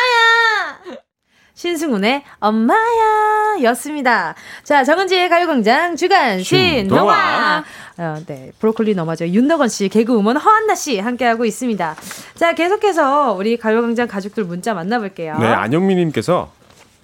[1.61, 4.35] 신승훈의 엄마야 였습니다.
[4.65, 7.63] 자, 정은지의 가요광장 주간 신동화.
[7.99, 11.97] 어, 네, 브로콜리 넘어져 윤덕원 씨, 개그우먼 허한나 씨 함께하고 있습니다.
[12.35, 15.37] 자, 계속해서 우리 가요광장 가족들 문자 만나볼게요.
[15.39, 16.51] 네, 안영미님께서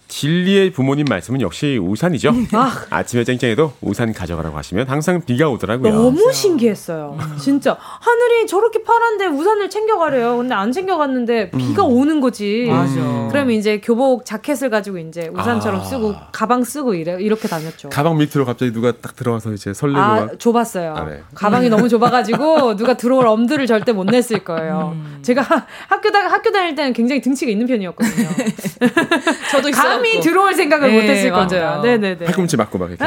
[0.09, 2.33] 진리의 부모님 말씀은 역시 우산이죠.
[2.53, 3.03] 아.
[3.03, 5.93] 침에 쨍쨍해도 우산 가져가라고 하시면 항상 비가 오더라고요.
[5.93, 7.19] 너무 신기했어요.
[7.41, 10.37] 진짜 하늘이 저렇게 파란데 우산을 챙겨가래요.
[10.37, 11.93] 근데 안 챙겨갔는데 비가 음.
[11.93, 12.67] 오는 거지.
[12.69, 13.29] 맞아.
[13.31, 15.85] 그러면 이제 교복 자켓을 가지고 이제 우산처럼 아.
[15.85, 17.89] 쓰고 가방 쓰고 이래 이렇게 다녔죠.
[17.91, 20.95] 가방 밑으로 갑자기 누가 딱 들어와서 이제 설레고 아, 좁았어요.
[20.95, 21.23] 아, 네.
[21.35, 24.93] 가방이 너무 좁아가지고 누가 들어올 엄두를 절대 못 냈을 거예요.
[24.95, 25.19] 음.
[25.23, 25.43] 제가
[25.89, 28.29] 학교 다 학교 다닐 때는 굉장히 등치가 있는 편이었거든요.
[29.51, 29.96] 저도 있어요.
[29.97, 31.81] 감히 들어올 생각을 네, 못했을 거예요.
[31.83, 32.25] 네네네.
[32.27, 33.05] 팔꿈치 맞고 막 이렇게.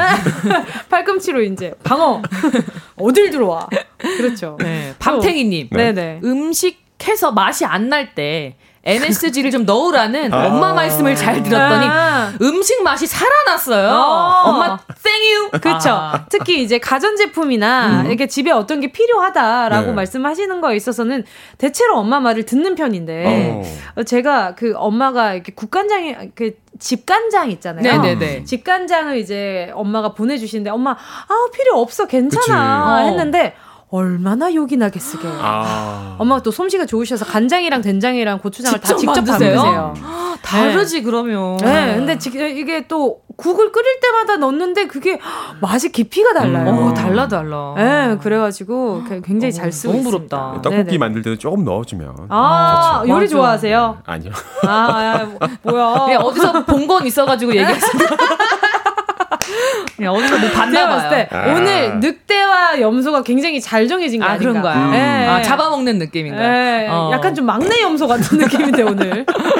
[0.88, 2.22] 팔꿈치로 이제 방어.
[2.96, 3.68] 어딜 들어와.
[3.98, 4.56] 그렇죠.
[4.60, 4.94] 네.
[4.98, 5.68] 밤탱이님.
[5.70, 5.92] 네.
[5.92, 6.20] 네네.
[6.24, 12.32] 음식 해서 맛이 안 날 때 MSG를 좀 넣으라는 아~ 엄마 말씀을 잘 들었더니 아~
[12.40, 13.88] 음식 맛이 살아났어요.
[13.90, 15.50] 어~ 엄마 땡유.
[15.60, 15.90] 그렇죠.
[15.90, 18.06] 아~ 특히 이제 가전제품이나 음.
[18.06, 19.92] 이렇게 집에 어떤 게 필요하다라고 네.
[19.92, 21.24] 말씀하시는 거에 있어서는
[21.58, 23.62] 대체로 엄마 말을 듣는 편인데
[23.96, 24.02] 어.
[24.02, 27.82] 제가 그 엄마가 이렇게 국간장이 그 집간장 있잖아요.
[27.82, 28.44] 네네네.
[28.44, 33.10] 집간장을 이제 엄마가 보내주시는데 엄마 아 필요 없어 괜찮아 그치.
[33.10, 33.54] 했는데
[33.90, 35.26] 얼마나 욕이 나겠으게.
[35.40, 36.14] 아.
[36.18, 39.94] 엄마가 또 솜씨가 좋으셔서 간장이랑 된장이랑 고추장을 다 직접 담으세요.
[40.42, 41.02] 다르지 네.
[41.02, 41.56] 그러면.
[41.58, 42.16] 네, 근데
[42.50, 45.18] 이게 또 국을 끓일 때마다 넣는데 그게
[45.60, 46.70] 맛이 깊이가 달라요.
[46.70, 46.82] 음.
[46.88, 47.74] 어, 달라 달라.
[47.76, 50.36] 네, 그래가지고 굉장히 잘 쓰고 너무 부럽다.
[50.36, 50.62] 있습니다.
[50.62, 50.98] 떡볶이 네네.
[50.98, 52.16] 만들 때도 조금 넣어주면.
[52.28, 53.12] 아, 좋죠.
[53.12, 53.98] 요리 좋아하세요?
[53.98, 54.32] 네, 아니요.
[54.62, 56.18] 아, 야, 뭐야?
[56.20, 57.90] 어디서 본 건 있어가지고 얘기했습
[59.98, 60.12] 니다.
[60.12, 61.10] 어디서 뭐 봤나 봐요.
[61.10, 61.52] 때 아.
[61.52, 64.50] 오늘 늑대와 염소가 굉장히 잘 정해진 거 아, 아닌가.
[64.50, 64.86] 그런가요?
[64.86, 64.90] 음.
[64.92, 65.26] 네.
[65.26, 66.38] 아, 잡아먹는 느낌인가?
[66.40, 66.88] 네.
[66.90, 67.10] 어.
[67.12, 69.26] 약간 좀 막내 염소 같은 느낌인데 오늘.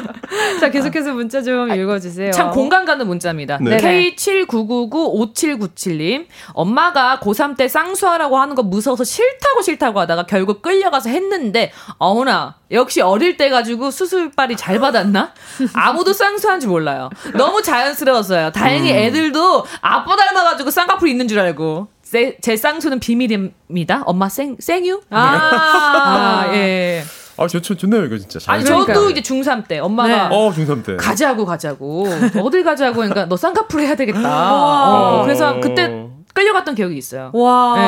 [0.60, 2.30] 자, 계속해서 문자 좀 읽어주세요.
[2.32, 3.58] 참 공감 가는 문자입니다.
[3.60, 3.76] 네.
[3.78, 6.26] K79995797님.
[6.52, 13.00] 엄마가 고3 때 쌍수하라고 하는 거 무서워서 싫다고 싫다고 하다가 결국 끌려가서 했는데, 어머나, 역시
[13.00, 15.32] 어릴 때 가지고 수술빨이 잘 받았나?
[15.72, 17.10] 아무도 쌍수한 줄 몰라요.
[17.34, 18.52] 너무 자연스러웠어요.
[18.52, 18.96] 다행히 음.
[18.96, 21.88] 애들도 아빠 닮아가지고 쌍꺼풀 있는 줄 알고.
[22.02, 24.02] 제, 제 쌍수는 비밀입니다.
[24.04, 25.00] 엄마 생, 생유?
[25.10, 27.04] 아, 아 예.
[27.40, 28.38] 아, 좋, 좋, 좋네요, 이거 진짜.
[28.52, 30.28] 아니, 저도 이제 중3 때, 엄마가.
[30.28, 30.36] 네.
[30.36, 30.96] 어, 중3 때.
[30.96, 32.04] 가자고, 가자고.
[32.44, 34.20] 어딜 가자고, 그러니까 너 쌍꺼풀 해야 되겠다.
[34.20, 37.30] 어, 그래서 그때 끌려갔던 기억이 있어요.
[37.32, 37.74] 와.
[37.76, 37.82] 네.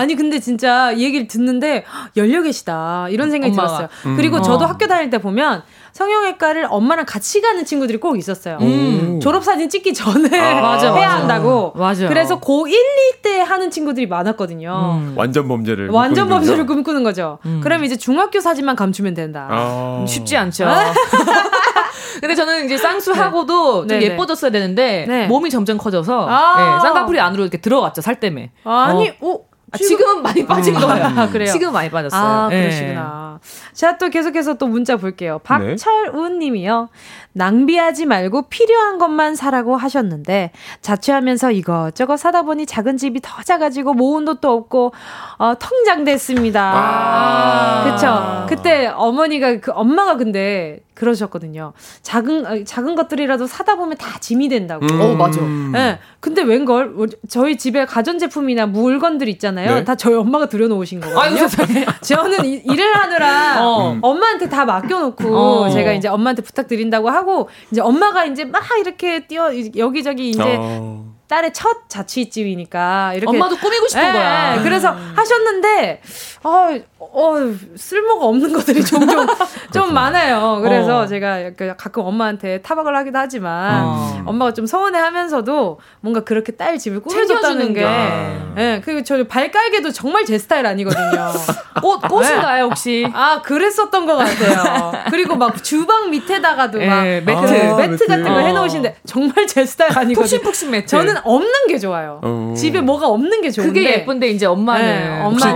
[0.00, 1.84] 아니, 근데 진짜 얘기를 듣는데,
[2.16, 3.08] 열려 계시다.
[3.10, 3.66] 이런 생각이 엄마가.
[3.76, 3.88] 들었어요.
[4.06, 4.16] 음.
[4.16, 4.68] 그리고 저도 어.
[4.68, 8.58] 학교 다닐 때 보면, 성형외과를 엄마랑 같이 가는 친구들이 꼭 있었어요.
[8.60, 9.20] 음.
[9.20, 11.10] 졸업사진 찍기 전에 아, 맞아, 해야.
[11.12, 11.72] 한다고.
[11.76, 12.08] 맞아.
[12.08, 12.76] 그래서 고 1,
[13.22, 15.00] 2때 하는 친구들이 많았거든요.
[15.00, 15.14] 음.
[15.16, 15.90] 완전 범죄를.
[15.90, 17.38] 완전 범죄를 꿈꾸는 거죠.
[17.44, 17.60] 음.
[17.62, 19.48] 그럼 이제 중학교 사진만 감추면 된다.
[19.50, 20.04] 아.
[20.08, 20.66] 쉽지 않죠.
[22.20, 24.00] 근데 저는 이제 쌍수하고도 네.
[24.00, 25.26] 좀 예뻐졌어야 되는데 네.
[25.26, 28.52] 몸이 점점 커져서 아~ 네, 쌍꺼풀이 안으로 이렇게 들어갔죠 살 때문에.
[28.64, 29.14] 아니, 어.
[29.20, 30.80] 오, 아, 지금은 많이 빠진 음.
[30.80, 31.04] 거예요.
[31.04, 31.50] 아, 그래요.
[31.52, 32.20] 지금 많이 빠졌어요.
[32.20, 32.62] 아, 네.
[32.62, 33.40] 그러시구나.
[33.72, 35.34] 자, 또 계속해서 또 문자 볼게요.
[35.34, 35.40] 네.
[35.42, 36.88] 박철운 님이요.
[37.32, 40.52] 낭비하지 말고 필요한 것만 사라고 하셨는데
[40.82, 44.92] 자취하면서 이것저것 사다 보니 작은 집이 더 작아지고 모은 돈도 없고
[45.38, 46.72] 어, 통장됐습니다.
[46.74, 48.46] 아~ 그쵸?
[48.48, 51.72] 그때 어머니가 그 엄마가 근데 그러셨거든요.
[52.02, 54.84] 작은 어, 작은 것들이라도 사다 보면 다 짐이 된다고.
[54.86, 55.00] 음.
[55.00, 55.40] 어 맞아.
[55.40, 55.46] 예.
[55.72, 55.98] 네.
[56.20, 59.74] 근데 웬걸 저희 집에 가전 제품이나 물건들 있잖아요.
[59.74, 59.84] 네?
[59.84, 61.46] 다 저희 엄마가 들여놓으신 거거든요.
[62.02, 63.98] 저는 이, 일을 하느라 어.
[64.00, 65.70] 엄마한테 다 맡겨놓고 어.
[65.70, 70.56] 제가 이제 엄마한테 부탁드린다고 하고 이제 엄마가 이제 막 이렇게 뛰어 여기저기 이제.
[70.58, 71.12] 어.
[71.32, 74.62] 딸의 첫 자취집이니까 이렇게 엄마도 꾸미고 싶은 네, 거야.
[74.62, 75.12] 그래서 음.
[75.16, 76.02] 하셨는데
[76.44, 76.78] 어,
[77.12, 77.34] 어
[77.76, 79.26] 쓸모가 없는 것들이 종종
[79.72, 80.60] 좀 많아요.
[80.62, 81.06] 그래서 어.
[81.06, 84.22] 제가 가끔 엄마한테 타박을 하기도 하지만 어.
[84.26, 88.42] 엄마가 좀 서운해 하면서도 뭔가 그렇게 딸 집을 꾸며줬다는 게, 예.
[88.54, 91.32] 네, 그리고 저 발깔개도 정말 제 스타일 아니거든요.
[91.82, 93.08] 꽃 꽃인가요 혹시?
[93.12, 94.92] 아 그랬었던 것 같아요.
[95.10, 99.90] 그리고 막 주방 밑에다가도 막 네, 매트 아, 매트 같은 거 해놓으시는데 정말 제 스타일
[99.98, 100.22] 아니거든요.
[100.22, 100.86] 푹신푹신 매트.
[100.86, 102.20] 저는 없는 게 좋아요.
[102.22, 102.54] 어.
[102.56, 103.72] 집에 뭐가 없는 게 좋은데.
[103.72, 105.46] 그게 예쁜데 이제 엄마는 네, 혹시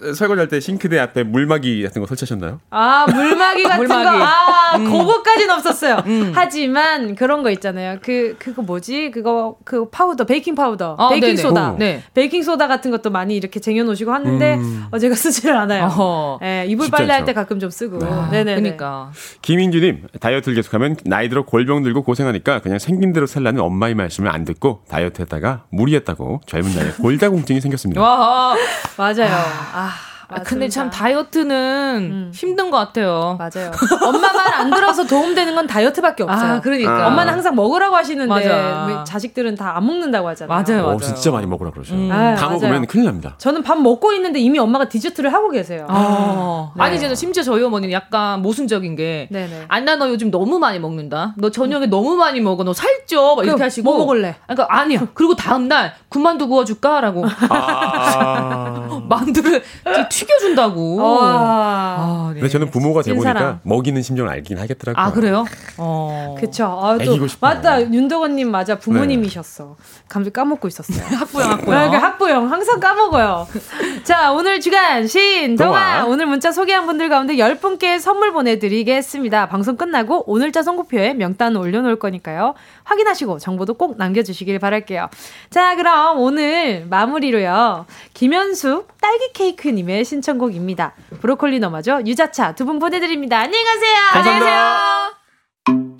[0.00, 2.60] 그 설거지할 때 싱크대 앞에 물막이 같은 거 설치하셨나요?
[2.70, 4.18] 아 물막이 같은 물막이.
[4.18, 4.24] 거.
[4.24, 4.84] 아 음.
[4.90, 6.02] 그거까지는 없었어요.
[6.06, 6.32] 음.
[6.34, 7.98] 하지만 그런 거 있잖아요.
[8.02, 9.10] 그 그거 뭐지?
[9.10, 12.02] 그거 그 파우더 베이킹 파우더, 어, 베이킹 소다, 네.
[12.14, 14.84] 베이킹 소다 같은 것도 많이 이렇게 쟁여놓으시고 하는데 음.
[14.90, 15.88] 어, 제가 쓰지를 않아요.
[15.96, 16.38] 어.
[16.40, 18.04] 네, 이불 빨래 할 때 가끔 좀 쓰고.
[18.04, 18.56] 아, 네네.
[18.56, 19.10] 그러니까
[19.42, 24.44] 김인주님 다이어트를 계속하면 나이 들어 골병 들고 고생하니까 그냥 생긴 대로 살라는 엄마의 말씀을 안
[24.44, 28.00] 듣고 다이어트 했다가 무리했다고 젊은 나이에 골다공증이 생겼습니다.
[28.02, 28.54] 와,
[28.98, 29.30] 맞아요.
[29.74, 29.90] 아.
[30.36, 32.30] 아, 근데 참 다이어트는 음.
[32.34, 33.38] 힘든 것 같아요.
[33.38, 33.70] 맞아요.
[34.04, 36.52] 엄마 말 안 들어서 도움되는 건 다이어트밖에 아, 없어요.
[36.54, 37.06] 아, 그러니까.
[37.08, 39.04] 엄마는 항상 먹으라고 하시는데 맞아.
[39.04, 40.62] 자식들은 다 안 먹는다고 하잖아요.
[40.62, 40.96] 맞아요, 맞아요.
[40.96, 41.94] 어, 진짜 많이 먹으라 그러죠.
[41.94, 42.08] 음.
[42.12, 43.34] 아, 다 먹으면 큰일 납니다.
[43.38, 45.86] 저는 밥 먹고 있는데 이미 엄마가 디저트를 하고 계세요.
[45.88, 46.70] 아.
[46.76, 46.82] 네.
[46.84, 49.28] 아니, 제가 심지어 저희 어머니는 약간 모순적인 게,
[49.68, 51.34] 안나 너 요즘 너무 많이 먹는다.
[51.36, 51.90] 너 저녁에 음.
[51.90, 52.62] 너무 많이 먹어.
[52.62, 53.34] 너 살쪄.
[53.34, 53.90] 막 이렇게 하시고.
[53.90, 54.36] 뭐 먹을래?
[54.46, 55.06] 그러니까 아니야.
[55.14, 57.24] 그리고 다음 날 군만두 구워줄까 라고.
[57.50, 59.00] 아.
[59.08, 59.62] 만두를
[60.08, 60.98] 튀 겨준다고.
[61.02, 62.40] 아, 네.
[62.40, 65.04] 근데 저는 부모가 돼보니까 먹이는 심정을 알긴 하겠더라고요.
[65.04, 65.44] 아, 그래요?
[65.78, 66.36] 어.
[66.38, 66.64] 그쵸.
[66.66, 67.80] 아, 또, 맞다.
[67.82, 68.78] 윤덕원님 맞아.
[68.78, 69.76] 부모님이셨어.
[69.78, 69.84] 네.
[70.08, 71.04] 감기 까먹고 있었어요.
[71.18, 71.90] 학부형, 학부형.
[71.90, 72.52] 네, 학부형.
[72.52, 73.46] 항상 까먹어요.
[74.04, 76.04] 자, 오늘 주간 신동아.
[76.06, 79.48] 오늘 문자 소개한 분들 가운데 10분께 선물 보내드리겠습니다.
[79.48, 82.54] 방송 끝나고 오늘자 선고표에 명단 올려놓을 거니까요.
[82.84, 85.08] 확인하시고 정보도 꼭 남겨주시길 바랄게요.
[85.50, 87.86] 자, 그럼 오늘 마무리로요.
[88.14, 90.94] 김현숙 딸기 케이크님의 신청곡입니다.
[91.20, 93.38] 브로콜리 너마저 유자차 두 분 보내드립니다.
[93.40, 93.94] 안녕히 가세요.
[94.12, 94.30] 감사합니다.
[94.30, 95.94] 안녕히 계세요.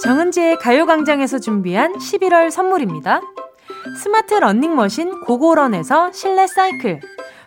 [0.00, 3.20] 정은지의 가요광장에서 준비한 11월 선물입니다.
[4.02, 7.00] 스마트 러닝머신 고고런에서 실내 사이클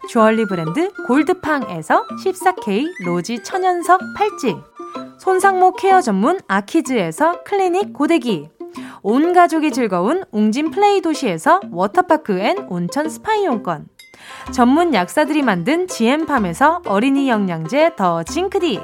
[0.10, 4.56] 주얼리 브랜드 골드팡에서 14K 로지 천연석 팔찌
[5.28, 8.49] 손상모 케어 전문 아키즈에서 클리닉 고데기.
[9.03, 13.89] 온 가족이 즐거운 웅진 플레이 도시에서 워터파크 and 온천 스파 이용권.
[14.53, 18.80] 전문 약사들이 만든 지엠팜에서 어린이 영양제 더 징크디.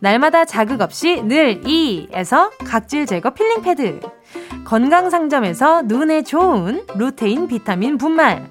[0.00, 4.00] 날마다 자극 없이 늘 이에서 각질 제거 필링 패드.
[4.64, 8.50] 건강상점에서 눈에 좋은 루테인 비타민 분말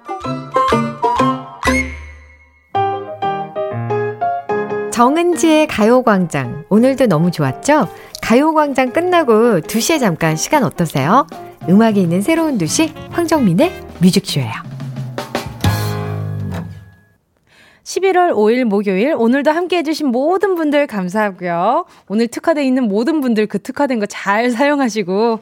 [5.01, 6.65] 정은지의 가요광장.
[6.69, 7.87] 오늘도 너무 좋았죠?
[8.21, 11.25] 가요광장 끝나고 2시에 잠깐 시간 어떠세요?
[11.67, 14.51] 음악이 있는 새로운 도시, 황정민의 뮤직쇼예요.
[17.83, 21.85] 11월 5일 목요일 오늘도 함께 해주신 모든 분들 감사하고요.
[22.07, 25.39] 오늘 특화되어 있는 모든 분들 그 특화된 거 잘 사용하시고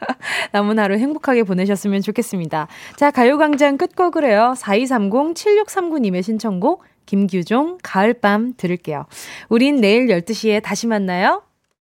[0.52, 2.66] 남은 하루 행복하게 보내셨으면 좋겠습니다.
[2.96, 4.54] 자 가요광장 끝곡으로요.
[4.56, 9.06] 4230-7639님의 신청곡 김규종 가을밤 들을게요.
[9.48, 11.42] 우린 내일 12시에 다시 만나요.